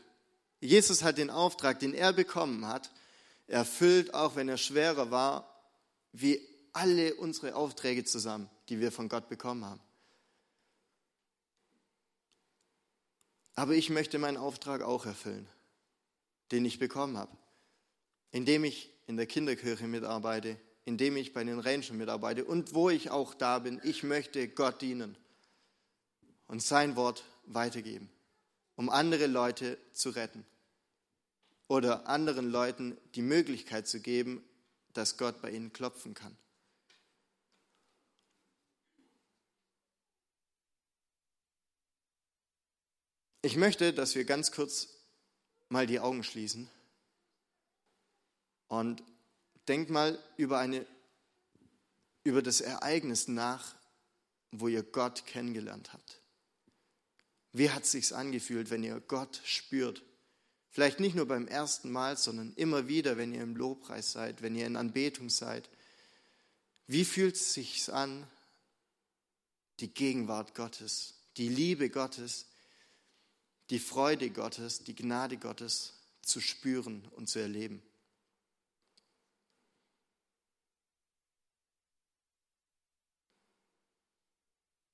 Jesus 0.59 1.03
hat 1.03 1.17
den 1.17 1.29
Auftrag, 1.29 1.79
den 1.79 1.93
er 1.93 2.11
bekommen 2.11 2.67
hat, 2.67 2.91
erfüllt, 3.47 4.13
auch 4.13 4.35
wenn 4.35 4.49
er 4.49 4.57
schwerer 4.57 5.09
war, 5.09 5.49
wie 6.11 6.41
alle 6.73 7.15
unsere 7.15 7.55
Aufträge 7.55 8.03
zusammen, 8.03 8.49
die 8.67 8.79
wir 8.79 8.91
von 8.91 9.09
Gott 9.09 9.29
bekommen 9.29 9.65
haben. 9.65 9.81
Aber 13.55 13.73
ich 13.73 13.89
möchte 13.89 14.19
meinen 14.19 14.37
Auftrag 14.37 14.81
auch 14.81 15.05
erfüllen, 15.05 15.47
den 16.51 16.65
ich 16.65 16.79
bekommen 16.79 17.17
habe, 17.17 17.35
indem 18.31 18.63
ich 18.63 18.89
in 19.07 19.17
der 19.17 19.25
Kinderkirche 19.25 19.87
mitarbeite, 19.87 20.57
indem 20.85 21.17
ich 21.17 21.33
bei 21.33 21.43
den 21.43 21.59
Rangern 21.59 21.97
mitarbeite 21.97 22.45
und 22.45 22.73
wo 22.73 22.89
ich 22.89 23.11
auch 23.11 23.33
da 23.33 23.59
bin. 23.59 23.81
Ich 23.83 24.03
möchte 24.03 24.47
Gott 24.47 24.81
dienen 24.81 25.17
und 26.47 26.63
sein 26.63 26.95
Wort 26.95 27.23
weitergeben, 27.49 28.09
um 28.75 28.89
andere 28.89 29.27
Leute 29.27 29.77
zu 29.93 30.09
retten 30.11 30.45
oder 31.67 32.07
anderen 32.07 32.49
Leuten 32.49 32.97
die 33.15 33.21
Möglichkeit 33.21 33.87
zu 33.87 33.99
geben, 33.99 34.43
dass 34.93 35.17
Gott 35.17 35.41
bei 35.41 35.51
ihnen 35.51 35.71
klopfen 35.73 36.13
kann. 36.13 36.35
Ich 43.41 43.55
möchte, 43.55 43.93
dass 43.93 44.15
wir 44.15 44.25
ganz 44.25 44.51
kurz 44.51 44.89
mal 45.69 45.87
die 45.87 45.99
Augen 45.99 46.23
schließen 46.23 46.69
und 48.67 49.03
denk 49.67 49.89
mal 49.89 50.19
über, 50.35 50.59
eine, 50.59 50.85
über 52.23 52.41
das 52.41 52.59
Ereignis 52.59 53.27
nach, 53.27 53.75
wo 54.51 54.67
ihr 54.67 54.83
Gott 54.83 55.25
kennengelernt 55.25 55.93
habt. 55.93 56.18
Wie 57.51 57.69
hat 57.69 57.83
es 57.83 57.91
sich 57.91 58.15
angefühlt, 58.15 58.69
wenn 58.69 58.83
ihr 58.83 58.99
Gott 58.99 59.41
spürt? 59.43 60.03
Vielleicht 60.69 60.99
nicht 60.99 61.15
nur 61.15 61.27
beim 61.27 61.47
ersten 61.47 61.91
Mal, 61.91 62.15
sondern 62.17 62.53
immer 62.53 62.87
wieder, 62.87 63.17
wenn 63.17 63.33
ihr 63.33 63.41
im 63.41 63.55
Lobpreis 63.55 64.11
seid, 64.11 64.41
wenn 64.41 64.55
ihr 64.55 64.67
in 64.67 64.75
Anbetung 64.75 65.29
seid. 65.29 65.69
Wie 66.85 67.05
fühlt 67.05 67.35
es 67.35 67.53
sich 67.53 67.91
an, 67.91 68.27
die 69.79 69.91
Gegenwart 69.93 70.53
Gottes, 70.53 71.15
die 71.37 71.49
Liebe 71.49 71.89
Gottes, 71.89 72.45
die 73.69 73.79
Freude 73.79 74.29
Gottes, 74.29 74.83
die 74.83 74.95
Gnade 74.95 75.37
Gottes 75.37 75.93
zu 76.21 76.41
spüren 76.41 77.07
und 77.15 77.29
zu 77.29 77.39
erleben? 77.39 77.81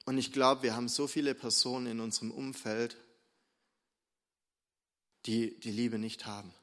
Und 0.06 0.20
ich 0.20 0.32
glaube, 0.32 0.64
wir 0.64 0.76
haben 0.76 0.88
so 0.88 1.08
viele 1.08 1.34
Personen 1.34 1.88
in 1.88 2.00
unserem 2.00 2.32
Umfeld, 2.32 2.96
die 5.26 5.60
die 5.60 5.72
Liebe 5.72 5.98
nicht 5.98 6.28
haben, 6.28 6.54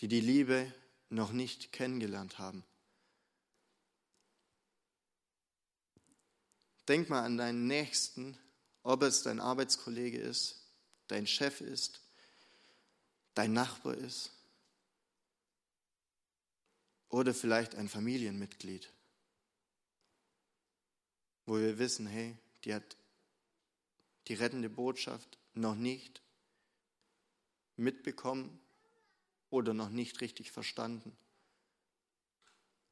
die 0.00 0.08
die 0.08 0.20
Liebe 0.20 0.72
noch 1.08 1.32
nicht 1.32 1.72
kennengelernt 1.72 2.38
haben. 2.38 2.62
Denk 6.86 7.08
mal 7.08 7.24
an 7.24 7.38
deinen 7.38 7.66
Nächsten, 7.66 8.36
ob 8.82 9.02
es 9.02 9.22
dein 9.22 9.40
Arbeitskollege 9.40 10.18
ist, 10.18 10.60
dein 11.06 11.26
Chef 11.26 11.62
ist, 11.62 12.02
dein 13.32 13.54
Nachbar 13.54 13.94
ist 13.94 14.30
oder 17.08 17.32
vielleicht 17.32 17.74
ein 17.76 17.88
Familienmitglied 17.88 18.93
wo 21.46 21.58
wir 21.58 21.78
wissen, 21.78 22.06
hey, 22.06 22.36
die 22.64 22.74
hat 22.74 22.96
die 24.28 24.34
rettende 24.34 24.70
Botschaft 24.70 25.38
noch 25.54 25.74
nicht 25.74 26.22
mitbekommen 27.76 28.60
oder 29.50 29.74
noch 29.74 29.90
nicht 29.90 30.20
richtig 30.20 30.50
verstanden, 30.50 31.16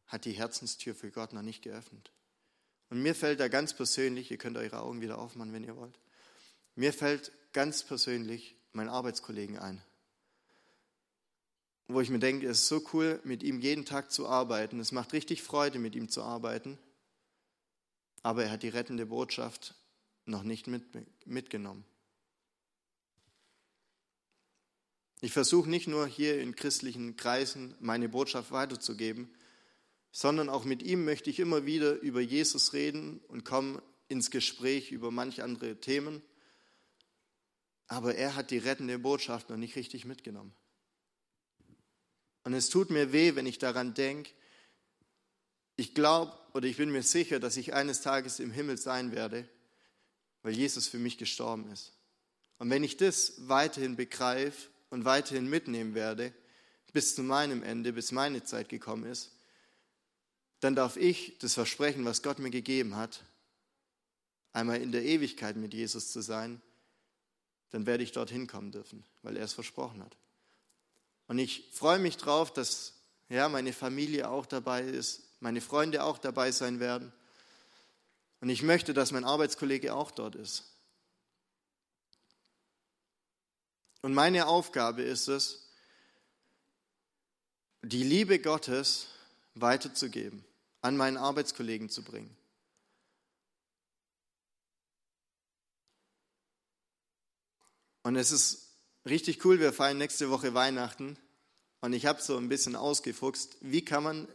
hat 0.06 0.24
die 0.24 0.32
Herzenstür 0.32 0.94
für 0.94 1.10
Gott 1.10 1.32
noch 1.32 1.42
nicht 1.42 1.62
geöffnet. 1.62 2.12
Und 2.90 3.02
mir 3.02 3.14
fällt 3.14 3.40
da 3.40 3.48
ganz 3.48 3.74
persönlich, 3.74 4.30
ihr 4.30 4.36
könnt 4.36 4.58
eure 4.58 4.80
Augen 4.80 5.00
wieder 5.00 5.18
aufmachen, 5.18 5.52
wenn 5.52 5.64
ihr 5.64 5.76
wollt, 5.76 5.98
mir 6.74 6.92
fällt 6.92 7.32
ganz 7.52 7.82
persönlich 7.84 8.56
mein 8.72 8.88
Arbeitskollegen 8.88 9.58
ein. 9.58 9.82
wo 11.88 12.00
ich 12.00 12.08
mir 12.08 12.18
denke, 12.18 12.46
es 12.46 12.60
ist 12.60 12.68
so 12.68 12.82
cool, 12.92 13.20
mit 13.24 13.42
ihm 13.42 13.60
jeden 13.60 13.84
Tag 13.84 14.10
zu 14.10 14.26
arbeiten. 14.26 14.80
Es 14.80 14.92
macht 14.92 15.12
richtig 15.12 15.42
Freude, 15.42 15.78
mit 15.78 15.94
ihm 15.94 16.08
zu 16.08 16.22
arbeiten. 16.22 16.78
Aber 18.22 18.44
er 18.44 18.52
hat 18.52 18.62
die 18.62 18.68
rettende 18.68 19.06
Botschaft 19.06 19.74
noch 20.24 20.42
nicht 20.42 20.66
mit, 20.66 20.84
mitgenommen. 21.26 21.84
Ich 25.20 25.32
versuche 25.32 25.70
nicht 25.70 25.86
nur 25.86 26.06
hier 26.06 26.40
in 26.40 26.56
christlichen 26.56 27.16
Kreisen 27.16 27.76
meine 27.78 28.08
Botschaft 28.08 28.50
weiterzugeben, 28.50 29.32
sondern 30.10 30.48
auch 30.48 30.64
mit 30.64 30.82
ihm 30.82 31.04
möchte 31.04 31.30
ich 31.30 31.38
immer 31.38 31.64
wieder 31.64 32.00
über 32.00 32.20
Jesus 32.20 32.72
reden 32.72 33.20
und 33.28 33.44
komme 33.44 33.82
ins 34.08 34.30
Gespräch 34.30 34.90
über 34.90 35.10
manche 35.10 35.44
andere 35.44 35.80
Themen. 35.80 36.22
Aber 37.86 38.14
er 38.14 38.34
hat 38.34 38.50
die 38.50 38.58
rettende 38.58 38.98
Botschaft 38.98 39.48
noch 39.48 39.56
nicht 39.56 39.76
richtig 39.76 40.04
mitgenommen. 40.04 40.54
Und 42.44 42.54
es 42.54 42.68
tut 42.68 42.90
mir 42.90 43.12
weh, 43.12 43.36
wenn 43.36 43.46
ich 43.46 43.58
daran 43.58 43.94
denke, 43.94 44.32
ich 45.82 45.94
glaube 45.94 46.32
oder 46.52 46.68
ich 46.68 46.76
bin 46.76 46.92
mir 46.92 47.02
sicher, 47.02 47.40
dass 47.40 47.56
ich 47.56 47.74
eines 47.74 48.02
Tages 48.02 48.38
im 48.38 48.52
Himmel 48.52 48.78
sein 48.78 49.10
werde, 49.10 49.48
weil 50.42 50.52
Jesus 50.52 50.86
für 50.86 50.98
mich 50.98 51.18
gestorben 51.18 51.68
ist. 51.72 51.92
Und 52.58 52.70
wenn 52.70 52.84
ich 52.84 52.96
das 52.98 53.48
weiterhin 53.48 53.96
begreife 53.96 54.68
und 54.90 55.04
weiterhin 55.04 55.50
mitnehmen 55.50 55.96
werde, 55.96 56.32
bis 56.92 57.16
zu 57.16 57.24
meinem 57.24 57.64
Ende, 57.64 57.92
bis 57.92 58.12
meine 58.12 58.44
Zeit 58.44 58.68
gekommen 58.68 59.10
ist, 59.10 59.32
dann 60.60 60.76
darf 60.76 60.96
ich 60.96 61.36
das 61.40 61.54
Versprechen, 61.54 62.04
was 62.04 62.22
Gott 62.22 62.38
mir 62.38 62.50
gegeben 62.50 62.94
hat, 62.94 63.24
einmal 64.52 64.80
in 64.80 64.92
der 64.92 65.02
Ewigkeit 65.02 65.56
mit 65.56 65.74
Jesus 65.74 66.12
zu 66.12 66.20
sein, 66.20 66.62
dann 67.70 67.86
werde 67.86 68.04
ich 68.04 68.12
dorthin 68.12 68.46
kommen 68.46 68.70
dürfen, 68.70 69.02
weil 69.22 69.36
er 69.36 69.46
es 69.46 69.52
versprochen 69.52 70.00
hat. 70.00 70.16
Und 71.26 71.40
ich 71.40 71.70
freue 71.72 71.98
mich 71.98 72.18
drauf, 72.18 72.52
dass 72.52 72.92
ja, 73.28 73.48
meine 73.48 73.72
Familie 73.72 74.30
auch 74.30 74.46
dabei 74.46 74.82
ist, 74.82 75.22
meine 75.42 75.60
Freunde 75.60 76.04
auch 76.04 76.18
dabei 76.18 76.52
sein 76.52 76.78
werden. 76.78 77.12
Und 78.40 78.48
ich 78.48 78.62
möchte, 78.62 78.94
dass 78.94 79.10
mein 79.10 79.24
Arbeitskollege 79.24 79.92
auch 79.92 80.12
dort 80.12 80.36
ist. 80.36 80.64
Und 84.02 84.14
meine 84.14 84.46
Aufgabe 84.46 85.02
ist 85.02 85.28
es, 85.28 85.68
die 87.82 88.04
Liebe 88.04 88.38
Gottes 88.38 89.08
weiterzugeben, 89.54 90.44
an 90.80 90.96
meinen 90.96 91.16
Arbeitskollegen 91.16 91.88
zu 91.88 92.02
bringen. 92.02 92.36
Und 98.04 98.16
es 98.16 98.30
ist 98.30 98.68
richtig 99.06 99.44
cool, 99.44 99.58
wir 99.58 99.72
feiern 99.72 99.98
nächste 99.98 100.30
Woche 100.30 100.54
Weihnachten. 100.54 101.16
Und 101.80 101.92
ich 101.94 102.06
habe 102.06 102.22
so 102.22 102.36
ein 102.36 102.48
bisschen 102.48 102.76
ausgefuchst, 102.76 103.56
wie 103.60 103.84
kann 103.84 104.04
man 104.04 104.28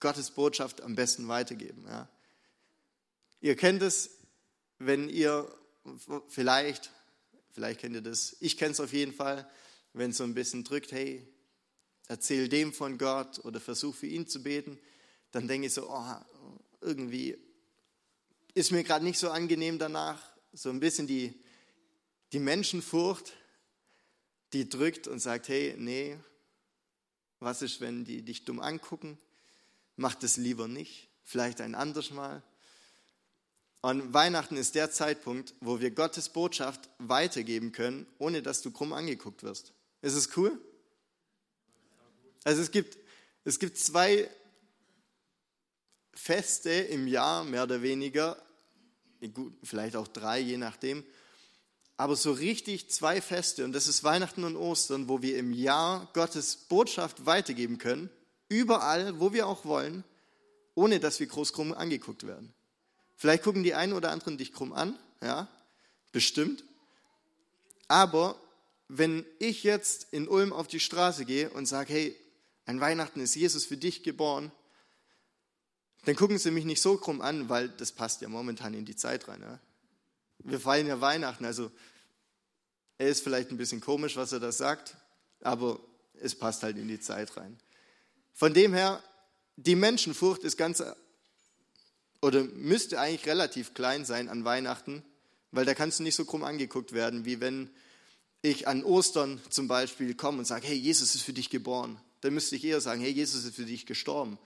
Gottes 0.00 0.30
Botschaft 0.30 0.82
am 0.82 0.94
besten 0.94 1.28
weitergeben. 1.28 1.84
Ja. 1.88 2.08
Ihr 3.40 3.56
kennt 3.56 3.82
es, 3.82 4.10
wenn 4.78 5.08
ihr 5.08 5.52
vielleicht, 6.28 6.90
vielleicht 7.52 7.80
kennt 7.80 7.94
ihr 7.94 8.02
das, 8.02 8.36
ich 8.40 8.56
kenne 8.56 8.72
es 8.72 8.80
auf 8.80 8.92
jeden 8.92 9.12
Fall, 9.12 9.48
wenn 9.92 10.10
es 10.10 10.18
so 10.18 10.24
ein 10.24 10.34
bisschen 10.34 10.64
drückt, 10.64 10.92
hey, 10.92 11.26
erzähl 12.08 12.48
dem 12.48 12.72
von 12.72 12.98
Gott 12.98 13.44
oder 13.44 13.60
versuch 13.60 13.94
für 13.94 14.06
ihn 14.06 14.26
zu 14.26 14.42
beten, 14.42 14.78
dann 15.30 15.48
denke 15.48 15.68
ich 15.68 15.74
so, 15.74 15.88
oh, 15.90 16.14
irgendwie 16.80 17.36
ist 18.54 18.72
mir 18.72 18.84
gerade 18.84 19.04
nicht 19.04 19.18
so 19.18 19.30
angenehm 19.30 19.78
danach, 19.78 20.20
so 20.52 20.70
ein 20.70 20.80
bisschen 20.80 21.06
die, 21.06 21.38
die 22.32 22.38
Menschenfurcht, 22.38 23.34
die 24.52 24.68
drückt 24.68 25.08
und 25.08 25.18
sagt, 25.18 25.48
hey, 25.48 25.74
nee, 25.78 26.16
was 27.38 27.62
ist, 27.62 27.80
wenn 27.80 28.04
die 28.04 28.22
dich 28.22 28.44
dumm 28.44 28.60
angucken? 28.60 29.18
Mach 29.96 30.14
das 30.14 30.36
lieber 30.36 30.68
nicht, 30.68 31.08
vielleicht 31.24 31.60
ein 31.60 31.74
anderes 31.74 32.10
Mal. 32.10 32.42
Und 33.82 34.12
Weihnachten 34.12 34.56
ist 34.56 34.74
der 34.74 34.90
Zeitpunkt, 34.90 35.54
wo 35.60 35.80
wir 35.80 35.90
Gottes 35.90 36.28
Botschaft 36.28 36.88
weitergeben 36.98 37.72
können, 37.72 38.06
ohne 38.18 38.42
dass 38.42 38.62
du 38.62 38.70
krumm 38.70 38.92
angeguckt 38.92 39.42
wirst. 39.42 39.72
Ist 40.02 40.14
es 40.14 40.36
cool? 40.36 40.60
Also 42.44 42.62
es 42.62 42.70
gibt, 42.70 42.98
es 43.44 43.58
gibt 43.58 43.78
zwei 43.78 44.30
Feste 46.14 46.70
im 46.70 47.06
Jahr, 47.06 47.44
mehr 47.44 47.64
oder 47.64 47.82
weniger, 47.82 48.36
vielleicht 49.62 49.96
auch 49.96 50.08
drei, 50.08 50.40
je 50.40 50.56
nachdem, 50.56 51.04
aber 51.96 52.16
so 52.16 52.32
richtig 52.32 52.90
zwei 52.90 53.20
Feste, 53.20 53.64
und 53.64 53.72
das 53.72 53.86
ist 53.86 54.04
Weihnachten 54.04 54.44
und 54.44 54.56
Ostern, 54.56 55.08
wo 55.08 55.22
wir 55.22 55.38
im 55.38 55.52
Jahr 55.52 56.10
Gottes 56.12 56.56
Botschaft 56.56 57.24
weitergeben 57.24 57.78
können, 57.78 58.10
überall, 58.48 59.20
wo 59.20 59.32
wir 59.32 59.46
auch 59.46 59.64
wollen, 59.64 60.04
ohne 60.74 61.00
dass 61.00 61.20
wir 61.20 61.26
groß 61.26 61.52
krumm 61.52 61.72
angeguckt 61.72 62.26
werden. 62.26 62.52
Vielleicht 63.16 63.42
gucken 63.42 63.62
die 63.62 63.74
einen 63.74 63.92
oder 63.92 64.10
anderen 64.10 64.36
dich 64.38 64.52
krumm 64.52 64.72
an, 64.72 64.98
ja, 65.22 65.48
bestimmt. 66.12 66.64
Aber 67.88 68.38
wenn 68.88 69.24
ich 69.38 69.62
jetzt 69.62 70.08
in 70.12 70.28
Ulm 70.28 70.52
auf 70.52 70.68
die 70.68 70.80
Straße 70.80 71.24
gehe 71.24 71.50
und 71.50 71.66
sage, 71.66 71.92
hey, 71.92 72.16
ein 72.66 72.80
Weihnachten 72.80 73.20
ist 73.20 73.34
Jesus 73.34 73.64
für 73.64 73.76
dich 73.76 74.02
geboren, 74.02 74.52
dann 76.04 76.14
gucken 76.14 76.38
sie 76.38 76.50
mich 76.50 76.64
nicht 76.64 76.82
so 76.82 76.96
krumm 76.96 77.20
an, 77.20 77.48
weil 77.48 77.68
das 77.68 77.92
passt 77.92 78.20
ja 78.20 78.28
momentan 78.28 78.74
in 78.74 78.84
die 78.84 78.96
Zeit 78.96 79.26
rein. 79.28 79.40
Ja. 79.40 79.58
Wir 80.38 80.60
feiern 80.60 80.86
ja 80.86 81.00
Weihnachten, 81.00 81.44
also 81.44 81.70
er 82.98 83.08
ist 83.08 83.22
vielleicht 83.22 83.50
ein 83.50 83.56
bisschen 83.56 83.80
komisch, 83.80 84.16
was 84.16 84.32
er 84.32 84.40
da 84.40 84.52
sagt, 84.52 84.96
aber 85.40 85.80
es 86.14 86.34
passt 86.34 86.62
halt 86.62 86.76
in 86.76 86.88
die 86.88 87.00
Zeit 87.00 87.36
rein. 87.36 87.58
Von 88.36 88.52
dem 88.52 88.74
her, 88.74 89.02
die 89.56 89.74
Menschenfurcht 89.74 90.44
ist 90.44 90.58
ganz 90.58 90.84
oder 92.20 92.44
müsste 92.44 93.00
eigentlich 93.00 93.26
relativ 93.26 93.72
klein 93.72 94.04
sein 94.04 94.28
an 94.28 94.44
Weihnachten, 94.44 95.02
weil 95.52 95.64
da 95.64 95.72
kannst 95.72 95.98
du 95.98 96.02
nicht 96.02 96.16
so 96.16 96.26
krumm 96.26 96.44
angeguckt 96.44 96.92
werden, 96.92 97.24
wie 97.24 97.40
wenn 97.40 97.70
ich 98.42 98.68
an 98.68 98.84
Ostern 98.84 99.40
zum 99.48 99.68
Beispiel 99.68 100.14
komme 100.14 100.38
und 100.38 100.44
sage, 100.44 100.66
hey, 100.66 100.76
Jesus 100.76 101.14
ist 101.14 101.22
für 101.22 101.32
dich 101.32 101.48
geboren. 101.48 101.98
Dann 102.20 102.34
müsste 102.34 102.56
ich 102.56 102.64
eher 102.64 102.82
sagen, 102.82 103.00
hey, 103.00 103.10
Jesus 103.10 103.44
ist 103.44 103.56
für 103.56 103.64
dich 103.64 103.86
gestorben. 103.86 104.38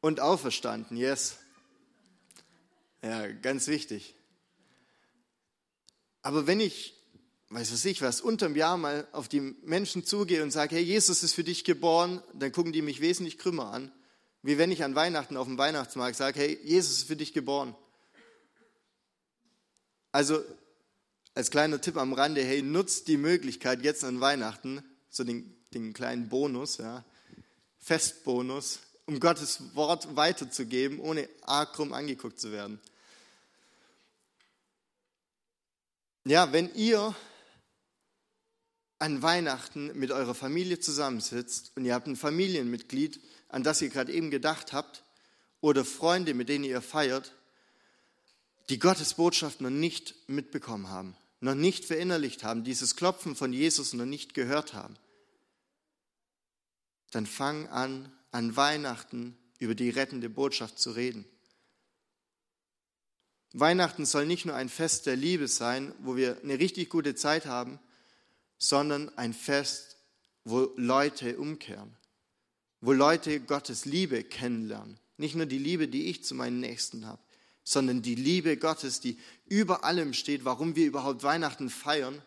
Und 0.00 0.20
auferstanden, 0.20 0.96
yes. 0.96 1.38
Ja, 3.02 3.26
ganz 3.26 3.66
wichtig. 3.66 4.14
Aber 6.22 6.46
wenn 6.46 6.60
ich 6.60 6.94
weiß 7.50 7.72
was 7.72 7.84
ich 7.84 8.02
was, 8.02 8.20
unterm 8.20 8.56
Jahr 8.56 8.76
mal 8.76 9.08
auf 9.12 9.28
die 9.28 9.40
Menschen 9.40 10.04
zugehe 10.04 10.42
und 10.42 10.50
sage, 10.50 10.76
hey, 10.76 10.82
Jesus 10.82 11.22
ist 11.22 11.34
für 11.34 11.44
dich 11.44 11.64
geboren, 11.64 12.22
dann 12.34 12.52
gucken 12.52 12.72
die 12.72 12.82
mich 12.82 13.00
wesentlich 13.00 13.38
krümmer 13.38 13.72
an, 13.72 13.90
wie 14.42 14.58
wenn 14.58 14.70
ich 14.70 14.84
an 14.84 14.94
Weihnachten 14.94 15.36
auf 15.36 15.46
dem 15.46 15.58
Weihnachtsmarkt 15.58 16.16
sage, 16.16 16.40
hey, 16.40 16.58
Jesus 16.62 16.98
ist 16.98 17.06
für 17.06 17.16
dich 17.16 17.32
geboren. 17.32 17.74
Also 20.12 20.42
als 21.34 21.50
kleiner 21.50 21.80
Tipp 21.80 21.96
am 21.96 22.12
Rande, 22.12 22.42
hey, 22.42 22.62
nutzt 22.62 23.08
die 23.08 23.16
Möglichkeit 23.16 23.82
jetzt 23.82 24.04
an 24.04 24.20
Weihnachten, 24.20 24.82
so 25.08 25.24
den, 25.24 25.56
den 25.72 25.94
kleinen 25.94 26.28
Bonus, 26.28 26.78
ja, 26.78 27.04
Festbonus, 27.78 28.80
um 29.06 29.20
Gottes 29.20 29.74
Wort 29.74 30.16
weiterzugeben, 30.16 31.00
ohne 31.00 31.28
arg 31.42 31.72
krumm 31.72 31.94
angeguckt 31.94 32.38
zu 32.38 32.52
werden. 32.52 32.78
Ja, 36.24 36.52
wenn 36.52 36.74
ihr 36.74 37.16
an 38.98 39.22
Weihnachten 39.22 39.96
mit 39.98 40.10
eurer 40.10 40.34
Familie 40.34 40.80
zusammensitzt 40.80 41.72
und 41.76 41.84
ihr 41.84 41.94
habt 41.94 42.06
ein 42.06 42.16
Familienmitglied, 42.16 43.20
an 43.48 43.62
das 43.62 43.80
ihr 43.80 43.88
gerade 43.90 44.12
eben 44.12 44.30
gedacht 44.30 44.72
habt, 44.72 45.04
oder 45.60 45.84
Freunde, 45.84 46.34
mit 46.34 46.48
denen 46.48 46.64
ihr 46.64 46.80
feiert, 46.80 47.32
die 48.68 48.78
Gottes 48.78 49.14
Botschaft 49.14 49.60
noch 49.60 49.70
nicht 49.70 50.14
mitbekommen 50.28 50.88
haben, 50.88 51.16
noch 51.40 51.54
nicht 51.54 51.84
verinnerlicht 51.84 52.44
haben, 52.44 52.64
dieses 52.64 52.96
Klopfen 52.96 53.34
von 53.34 53.52
Jesus 53.52 53.92
noch 53.92 54.04
nicht 54.04 54.34
gehört 54.34 54.74
haben, 54.74 54.96
dann 57.10 57.26
fang 57.26 57.66
an, 57.68 58.12
an 58.30 58.56
Weihnachten 58.56 59.36
über 59.58 59.74
die 59.74 59.90
rettende 59.90 60.28
Botschaft 60.28 60.78
zu 60.78 60.90
reden. 60.90 61.24
Weihnachten 63.52 64.04
soll 64.04 64.26
nicht 64.26 64.44
nur 64.44 64.54
ein 64.54 64.68
Fest 64.68 65.06
der 65.06 65.16
Liebe 65.16 65.48
sein, 65.48 65.94
wo 66.00 66.16
wir 66.16 66.38
eine 66.42 66.58
richtig 66.58 66.90
gute 66.90 67.14
Zeit 67.14 67.46
haben, 67.46 67.80
sondern 68.58 69.16
ein 69.16 69.32
Fest, 69.32 69.96
wo 70.44 70.72
Leute 70.76 71.38
umkehren, 71.38 71.96
wo 72.80 72.92
Leute 72.92 73.40
Gottes 73.40 73.84
Liebe 73.84 74.24
kennenlernen. 74.24 74.98
Nicht 75.16 75.34
nur 75.34 75.46
die 75.46 75.58
Liebe, 75.58 75.88
die 75.88 76.06
ich 76.06 76.24
zu 76.24 76.34
meinen 76.34 76.60
Nächsten 76.60 77.06
habe, 77.06 77.22
sondern 77.64 78.02
die 78.02 78.14
Liebe 78.14 78.56
Gottes, 78.56 79.00
die 79.00 79.18
über 79.46 79.84
allem 79.84 80.12
steht, 80.12 80.44
warum 80.44 80.74
wir 80.76 80.86
überhaupt 80.86 81.22
Weihnachten 81.22 81.70
feiern. 81.70 82.22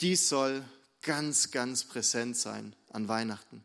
Die 0.00 0.16
soll 0.16 0.64
ganz, 1.02 1.50
ganz 1.50 1.84
präsent 1.84 2.36
sein 2.36 2.74
an 2.90 3.08
Weihnachten. 3.08 3.64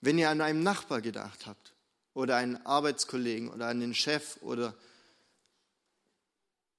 Wenn 0.00 0.18
ihr 0.18 0.28
an 0.28 0.40
einen 0.40 0.62
Nachbar 0.62 1.00
gedacht 1.00 1.46
habt 1.46 1.72
oder 2.12 2.36
einen 2.36 2.56
Arbeitskollegen 2.66 3.48
oder 3.48 3.68
an 3.68 3.80
den 3.80 3.94
Chef 3.94 4.36
oder 4.42 4.74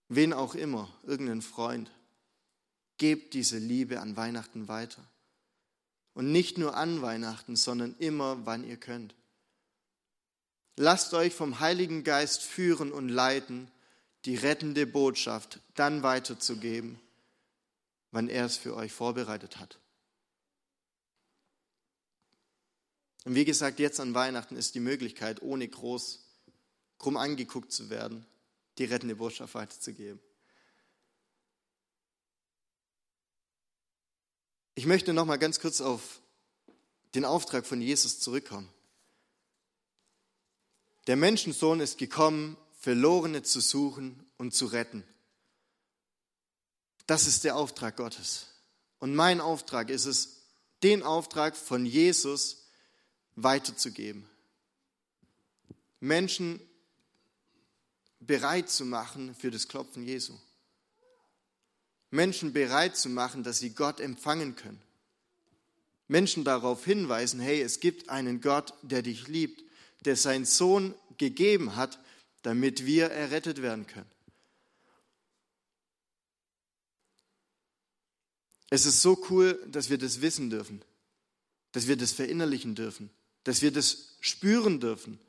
wen 0.07 0.33
auch 0.33 0.55
immer, 0.55 0.89
irgendeinen 1.03 1.41
Freund. 1.41 1.91
gebt 2.97 3.33
diese 3.33 3.57
Liebe 3.57 3.99
an 3.99 4.15
Weihnachten 4.15 4.67
weiter. 4.69 5.03
Und 6.13 6.31
nicht 6.31 6.57
nur 6.57 6.77
an 6.77 7.01
Weihnachten, 7.01 7.57
sondern 7.57 7.93
immer, 7.99 8.45
wann 8.45 8.63
ihr 8.63 8.77
könnt. 8.77 9.13
Lasst 10.77 11.13
euch 11.13 11.33
vom 11.33 11.59
Heiligen 11.59 12.03
Geist 12.03 12.41
führen 12.41 12.91
und 12.91 13.09
leiten, 13.09 13.69
die 14.25 14.35
rettende 14.35 14.87
Botschaft 14.87 15.59
dann 15.75 16.03
weiterzugeben, 16.03 16.99
wann 18.11 18.29
er 18.29 18.45
es 18.45 18.57
für 18.57 18.75
euch 18.75 18.91
vorbereitet 18.91 19.57
hat. 19.57 19.77
Und 23.25 23.35
wie 23.35 23.45
gesagt, 23.45 23.79
jetzt 23.79 23.99
an 23.99 24.13
Weihnachten 24.13 24.55
ist 24.55 24.75
die 24.75 24.79
Möglichkeit, 24.79 25.41
ohne 25.41 25.67
groß 25.67 26.23
krumm 26.97 27.17
angeguckt 27.17 27.71
zu 27.71 27.89
werden, 27.89 28.25
die 28.77 28.85
rettende 28.85 29.15
Botschaft 29.15 29.53
weiterzugeben. 29.55 30.19
Ich 34.75 34.85
möchte 34.85 35.13
noch 35.13 35.25
mal 35.25 35.37
ganz 35.37 35.59
kurz 35.59 35.79
auf 35.79 36.21
den 37.15 37.23
Auftrag 37.23 37.65
von 37.65 37.81
Jesus 37.81 38.19
zurückkommen. 38.19 38.69
Der 41.07 41.15
Menschensohn 41.15 41.79
ist 41.79 41.97
gekommen, 41.97 42.57
Verlorene 42.79 43.41
zu 43.41 43.61
suchen 43.61 44.25
und 44.37 44.53
zu 44.53 44.65
retten. 44.65 45.03
Das 47.07 47.25
ist 47.25 47.43
der 47.43 47.55
Auftrag 47.55 47.95
Gottes. 47.95 48.47
Und 48.99 49.15
mein 49.15 49.39
Auftrag 49.39 49.89
ist 49.89 50.05
es, 50.05 50.41
den 50.83 51.03
Auftrag 51.03 51.55
von 51.55 51.85
Jesus 51.85 52.67
weiterzugeben. 53.35 54.29
Menschen 55.99 56.59
bereit 58.27 58.69
zu 58.69 58.85
machen 58.85 59.35
für 59.35 59.51
das 59.51 59.67
Klopfen 59.67 60.03
Jesu. 60.03 60.33
Menschen 62.11 62.53
bereit 62.53 62.95
zu 62.95 63.09
machen, 63.09 63.43
dass 63.43 63.59
sie 63.59 63.71
Gott 63.71 63.99
empfangen 63.99 64.55
können. 64.55 64.81
Menschen 66.07 66.43
darauf 66.43 66.85
hinweisen, 66.85 67.39
hey, 67.39 67.61
es 67.61 67.79
gibt 67.79 68.09
einen 68.09 68.41
Gott, 68.41 68.73
der 68.83 69.01
dich 69.01 69.27
liebt, 69.27 69.63
der 70.05 70.15
seinen 70.15 70.45
Sohn 70.45 70.93
gegeben 71.17 71.75
hat, 71.75 71.99
damit 72.43 72.85
wir 72.85 73.07
errettet 73.07 73.61
werden 73.61 73.87
können. 73.87 74.09
Es 78.69 78.85
ist 78.85 79.01
so 79.01 79.25
cool, 79.29 79.59
dass 79.67 79.89
wir 79.89 79.97
das 79.97 80.21
wissen 80.21 80.49
dürfen, 80.49 80.83
dass 81.71 81.87
wir 81.87 81.97
das 81.97 82.11
verinnerlichen 82.11 82.75
dürfen, 82.75 83.09
dass 83.43 83.61
wir 83.61 83.71
das 83.71 84.17
spüren 84.21 84.79
dürfen. 84.79 85.19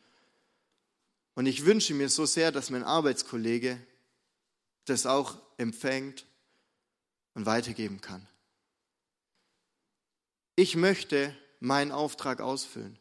Und 1.37 1.44
ich 1.44 1.66
wünsche 1.66 1.92
mir 1.92 2.09
so 2.09 2.25
sehr, 2.25 2.51
dass 2.51 2.70
mein 2.70 2.83
Arbeitskollege 2.83 3.79
das 4.87 5.05
auch 5.05 5.38
empfängt 5.59 6.25
und 7.35 7.44
weitergeben 7.44 8.01
kann. 8.01 8.27
Ich 10.57 10.77
möchte 10.77 11.37
meinen 11.61 11.92
Auftrag 11.92 12.40
ausfüllen. 12.40 12.99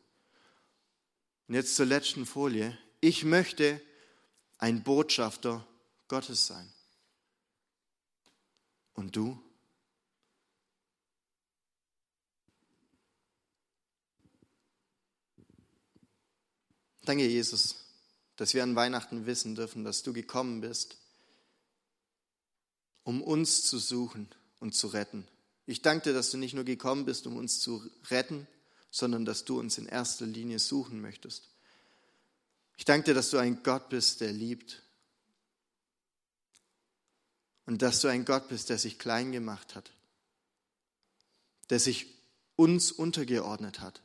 Und 1.47 1.55
jetzt 1.55 1.77
zur 1.77 1.85
letzten 1.85 2.25
Folie. 2.25 2.77
Ich 2.99 3.23
möchte 3.23 3.81
ein 4.57 4.83
Botschafter 4.83 5.65
Gottes 6.09 6.45
sein. 6.45 6.69
Und 8.95 9.15
du? 9.15 9.41
Danke, 17.03 17.25
Jesus, 17.25 17.84
dass 18.35 18.53
wir 18.53 18.63
an 18.63 18.75
Weihnachten 18.75 19.25
wissen 19.25 19.55
dürfen, 19.55 19.83
dass 19.83 20.03
du 20.03 20.13
gekommen 20.13 20.61
bist, 20.61 20.97
um 23.03 23.21
uns 23.21 23.63
zu 23.63 23.77
suchen 23.77 24.27
und 24.59 24.75
zu 24.75 24.87
retten. 24.87 25.27
Ich 25.65 25.81
danke 25.81 26.09
dir, 26.09 26.13
dass 26.13 26.31
du 26.31 26.37
nicht 26.37 26.53
nur 26.53 26.63
gekommen 26.63 27.05
bist, 27.05 27.27
um 27.27 27.37
uns 27.37 27.59
zu 27.59 27.89
retten, 28.09 28.47
sondern 28.91 29.25
dass 29.25 29.45
du 29.45 29.59
uns 29.59 29.77
in 29.77 29.87
erster 29.87 30.25
Linie 30.25 30.59
suchen 30.59 31.01
möchtest. 31.01 31.49
Ich 32.77 32.85
danke 32.85 33.05
dir, 33.05 33.13
dass 33.13 33.29
du 33.29 33.37
ein 33.37 33.63
Gott 33.63 33.89
bist, 33.89 34.21
der 34.21 34.31
liebt. 34.31 34.83
Und 37.65 37.81
dass 37.81 38.01
du 38.01 38.07
ein 38.07 38.25
Gott 38.25 38.47
bist, 38.47 38.69
der 38.69 38.77
sich 38.77 38.99
klein 38.99 39.31
gemacht 39.31 39.75
hat, 39.75 39.91
der 41.69 41.79
sich 41.79 42.07
uns 42.55 42.91
untergeordnet 42.91 43.79
hat, 43.79 44.01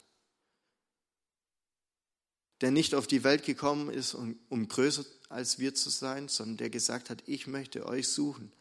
der 2.61 2.71
nicht 2.71 2.95
auf 2.95 3.07
die 3.07 3.25
Welt 3.25 3.45
gekommen 3.45 3.91
ist, 3.91 4.15
um, 4.15 4.39
um 4.49 4.69
größer 4.69 5.05
als 5.29 5.59
wir 5.59 5.75
zu 5.75 5.91
sein, 5.91 6.29
sondern 6.29 6.57
der 6.59 6.71
gesagt 6.71 7.09
hat, 7.09 7.23
ich 7.27 7.47
möchte 7.47 7.87
euch 7.87 8.09
suchen. 8.09 8.53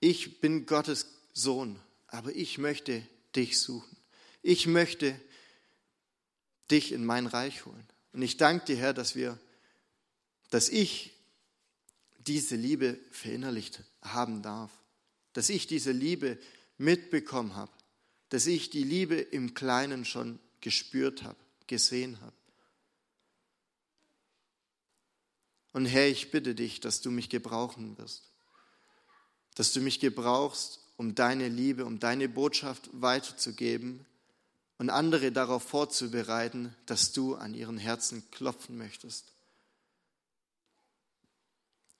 Ich 0.00 0.40
bin 0.40 0.66
Gottes 0.66 1.06
Sohn, 1.32 1.80
aber 2.08 2.34
ich 2.34 2.58
möchte 2.58 3.02
dich 3.34 3.58
suchen. 3.60 3.96
Ich 4.42 4.66
möchte 4.66 5.18
dich 6.70 6.92
in 6.92 7.04
mein 7.04 7.26
Reich 7.26 7.64
holen. 7.64 7.86
Und 8.12 8.22
ich 8.22 8.36
danke 8.36 8.66
dir, 8.66 8.76
Herr, 8.76 8.94
dass 8.94 9.14
wir, 9.14 9.38
dass 10.50 10.68
ich 10.68 11.12
diese 12.18 12.56
Liebe 12.56 12.98
verinnerlicht 13.10 13.82
haben 14.02 14.42
darf, 14.42 14.70
dass 15.32 15.48
ich 15.48 15.66
diese 15.66 15.92
Liebe 15.92 16.38
mitbekommen 16.76 17.54
habe, 17.54 17.72
dass 18.28 18.46
ich 18.46 18.70
die 18.70 18.84
Liebe 18.84 19.16
im 19.16 19.54
Kleinen 19.54 20.04
schon 20.04 20.38
gespürt 20.60 21.22
habe, 21.22 21.38
gesehen 21.66 22.20
habe. 22.20 22.36
Und 25.78 25.86
Herr, 25.86 26.08
ich 26.08 26.32
bitte 26.32 26.56
dich, 26.56 26.80
dass 26.80 27.02
du 27.02 27.12
mich 27.12 27.28
gebrauchen 27.28 27.96
wirst, 27.98 28.24
dass 29.54 29.72
du 29.72 29.80
mich 29.80 30.00
gebrauchst, 30.00 30.80
um 30.96 31.14
deine 31.14 31.46
Liebe, 31.46 31.84
um 31.84 32.00
deine 32.00 32.28
Botschaft 32.28 32.90
weiterzugeben 32.94 34.04
und 34.78 34.90
andere 34.90 35.30
darauf 35.30 35.62
vorzubereiten, 35.62 36.74
dass 36.86 37.12
du 37.12 37.36
an 37.36 37.54
ihren 37.54 37.78
Herzen 37.78 38.28
klopfen 38.32 38.76
möchtest. 38.76 39.26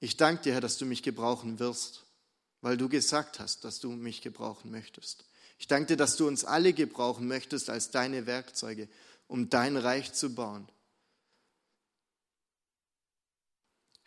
Ich 0.00 0.16
danke 0.16 0.42
dir, 0.42 0.54
Herr, 0.54 0.60
dass 0.60 0.78
du 0.78 0.84
mich 0.84 1.04
gebrauchen 1.04 1.60
wirst, 1.60 2.02
weil 2.62 2.76
du 2.76 2.88
gesagt 2.88 3.38
hast, 3.38 3.62
dass 3.62 3.78
du 3.78 3.92
mich 3.92 4.22
gebrauchen 4.22 4.72
möchtest. 4.72 5.24
Ich 5.56 5.68
danke 5.68 5.86
dir, 5.86 5.96
dass 5.96 6.16
du 6.16 6.26
uns 6.26 6.44
alle 6.44 6.72
gebrauchen 6.72 7.28
möchtest 7.28 7.70
als 7.70 7.92
deine 7.92 8.26
Werkzeuge, 8.26 8.88
um 9.28 9.48
dein 9.48 9.76
Reich 9.76 10.12
zu 10.14 10.34
bauen. 10.34 10.68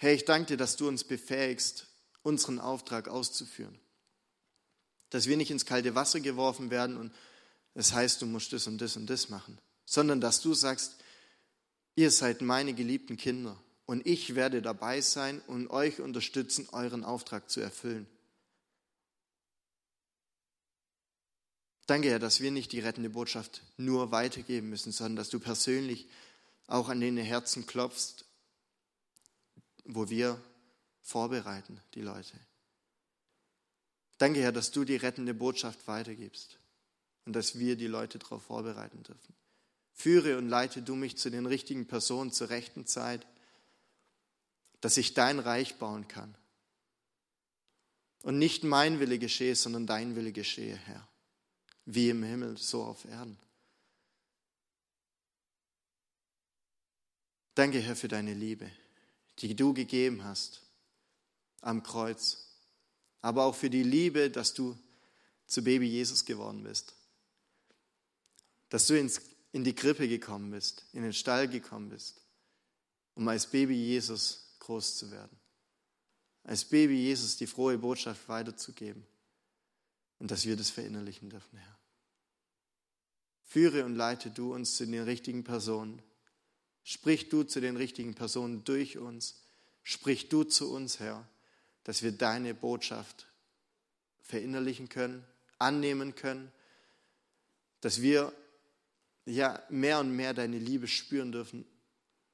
Herr, 0.01 0.13
ich 0.13 0.25
danke 0.25 0.47
dir, 0.47 0.57
dass 0.57 0.75
du 0.75 0.87
uns 0.87 1.03
befähigst, 1.03 1.87
unseren 2.23 2.59
Auftrag 2.59 3.07
auszuführen 3.07 3.79
dass 5.11 5.27
wir 5.27 5.37
nicht 5.37 5.51
ins 5.51 5.65
kalte 5.65 5.93
Wasser 5.93 6.19
geworfen 6.19 6.71
werden 6.71 6.97
und 6.97 7.13
es 7.75 7.93
heißt, 7.93 8.21
du 8.21 8.25
musst 8.25 8.51
das 8.53 8.65
und 8.65 8.79
das 8.79 8.97
und 8.97 9.07
das 9.09 9.29
machen, 9.29 9.59
sondern 9.85 10.19
dass 10.19 10.41
du 10.41 10.53
sagst, 10.53 10.95
ihr 11.95 12.09
seid 12.09 12.41
meine 12.41 12.73
geliebten 12.73 13.17
Kinder 13.17 13.61
und 13.85 14.05
ich 14.07 14.35
werde 14.35 14.61
dabei 14.61 15.01
sein 15.01 15.41
und 15.47 15.69
euch 15.69 15.99
unterstützen, 16.01 16.67
euren 16.71 17.03
Auftrag 17.03 17.49
zu 17.49 17.59
erfüllen. 17.59 18.07
Danke, 21.87 22.09
Herr, 22.09 22.19
dass 22.19 22.39
wir 22.39 22.51
nicht 22.51 22.71
die 22.71 22.79
rettende 22.79 23.09
Botschaft 23.09 23.63
nur 23.75 24.11
weitergeben 24.11 24.69
müssen, 24.69 24.93
sondern 24.93 25.17
dass 25.17 25.29
du 25.29 25.41
persönlich 25.41 26.07
auch 26.67 26.87
an 26.87 27.01
den 27.01 27.17
Herzen 27.17 27.65
klopfst, 27.65 28.23
wo 29.85 30.09
wir 30.09 30.41
vorbereiten, 31.01 31.81
die 31.93 32.01
Leute. 32.01 32.39
Danke, 34.17 34.41
Herr, 34.41 34.51
dass 34.51 34.71
du 34.71 34.83
die 34.83 34.97
rettende 34.97 35.33
Botschaft 35.33 35.87
weitergibst 35.87 36.59
und 37.25 37.33
dass 37.33 37.57
wir 37.57 37.75
die 37.75 37.87
Leute 37.87 38.19
darauf 38.19 38.43
vorbereiten 38.43 39.03
dürfen. 39.03 39.35
Führe 39.93 40.37
und 40.37 40.47
leite 40.47 40.81
du 40.81 40.95
mich 40.95 41.17
zu 41.17 41.29
den 41.29 41.45
richtigen 41.45 41.87
Personen 41.87 42.31
zur 42.31 42.49
rechten 42.49 42.85
Zeit, 42.85 43.25
dass 44.79 44.97
ich 44.97 45.13
dein 45.13 45.39
Reich 45.39 45.77
bauen 45.77 46.07
kann. 46.07 46.35
Und 48.23 48.37
nicht 48.37 48.63
mein 48.63 48.99
Wille 48.99 49.17
geschehe, 49.17 49.55
sondern 49.55 49.87
dein 49.87 50.15
Wille 50.15 50.31
geschehe, 50.31 50.75
Herr. 50.75 51.07
Wie 51.85 52.09
im 52.09 52.23
Himmel, 52.23 52.57
so 52.57 52.83
auf 52.83 53.05
Erden. 53.05 53.37
Danke, 57.55 57.79
Herr, 57.79 57.95
für 57.95 58.07
deine 58.07 58.33
Liebe, 58.33 58.71
die 59.41 59.55
du 59.55 59.73
gegeben 59.73 60.23
hast 60.23 60.61
am 61.61 61.83
Kreuz 61.83 62.51
aber 63.21 63.45
auch 63.45 63.55
für 63.55 63.69
die 63.69 63.83
Liebe, 63.83 64.29
dass 64.29 64.53
du 64.53 64.77
zu 65.45 65.63
Baby 65.63 65.87
Jesus 65.87 66.25
geworden 66.25 66.63
bist. 66.63 66.95
Dass 68.69 68.87
du 68.87 68.97
ins, 68.97 69.21
in 69.51 69.63
die 69.63 69.75
Krippe 69.75 70.07
gekommen 70.07 70.51
bist, 70.51 70.85
in 70.93 71.03
den 71.03 71.13
Stall 71.13 71.47
gekommen 71.47 71.89
bist, 71.89 72.21
um 73.15 73.27
als 73.27 73.45
Baby 73.47 73.75
Jesus 73.75 74.55
groß 74.59 74.97
zu 74.97 75.11
werden. 75.11 75.37
Als 76.43 76.65
Baby 76.65 76.95
Jesus 76.95 77.37
die 77.37 77.47
frohe 77.47 77.77
Botschaft 77.77 78.27
weiterzugeben. 78.27 79.05
Und 80.17 80.31
dass 80.31 80.45
wir 80.45 80.55
das 80.55 80.69
verinnerlichen 80.69 81.29
dürfen, 81.29 81.57
Herr. 81.57 81.79
Führe 83.43 83.85
und 83.85 83.95
leite 83.95 84.31
du 84.31 84.53
uns 84.53 84.77
zu 84.77 84.85
den 84.85 85.03
richtigen 85.03 85.43
Personen. 85.43 86.01
Sprich 86.83 87.29
du 87.29 87.43
zu 87.43 87.61
den 87.61 87.77
richtigen 87.77 88.15
Personen 88.15 88.63
durch 88.63 88.97
uns. 88.97 89.41
Sprich 89.83 90.29
du 90.29 90.43
zu 90.43 90.71
uns, 90.71 90.99
Herr 90.99 91.27
dass 91.83 92.03
wir 92.03 92.11
deine 92.11 92.53
Botschaft 92.53 93.27
verinnerlichen 94.21 94.89
können, 94.89 95.25
annehmen 95.57 96.15
können, 96.15 96.51
dass 97.81 98.01
wir 98.01 98.33
ja 99.25 99.61
mehr 99.69 99.99
und 99.99 100.15
mehr 100.15 100.33
deine 100.33 100.59
Liebe 100.59 100.87
spüren 100.87 101.31
dürfen 101.31 101.65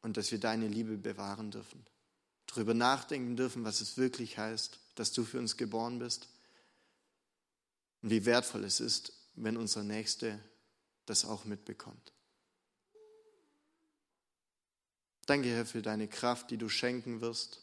und 0.01 0.17
dass 0.17 0.31
wir 0.31 0.39
deine 0.39 0.67
Liebe 0.67 0.97
bewahren 0.97 1.51
dürfen. 1.51 1.85
Darüber 2.45 2.73
nachdenken 2.73 3.35
dürfen, 3.35 3.63
was 3.63 3.81
es 3.81 3.97
wirklich 3.97 4.37
heißt, 4.37 4.79
dass 4.95 5.11
du 5.11 5.23
für 5.23 5.39
uns 5.39 5.57
geboren 5.57 5.99
bist 5.99 6.27
und 8.01 8.09
wie 8.09 8.25
wertvoll 8.25 8.63
es 8.63 8.79
ist, 8.79 9.13
wenn 9.35 9.57
unser 9.57 9.83
Nächste 9.83 10.39
das 11.05 11.25
auch 11.25 11.45
mitbekommt. 11.45 12.13
Danke, 15.27 15.49
Herr, 15.49 15.65
für 15.65 15.81
deine 15.81 16.07
Kraft, 16.07 16.49
die 16.51 16.57
du 16.57 16.69
schenken 16.69 17.19
wirst, 17.19 17.61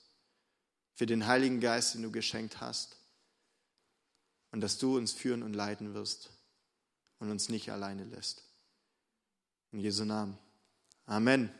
für 0.92 1.06
den 1.06 1.26
Heiligen 1.26 1.60
Geist, 1.60 1.94
den 1.94 2.02
du 2.02 2.12
geschenkt 2.12 2.60
hast 2.60 2.96
und 4.52 4.60
dass 4.60 4.78
du 4.78 4.96
uns 4.98 5.12
führen 5.12 5.42
und 5.42 5.54
leiten 5.54 5.94
wirst 5.94 6.30
und 7.18 7.30
uns 7.30 7.48
nicht 7.48 7.72
alleine 7.72 8.04
lässt. 8.04 8.44
In 9.72 9.80
Jesu 9.80 10.04
Namen. 10.04 10.38
Amen. 11.06 11.52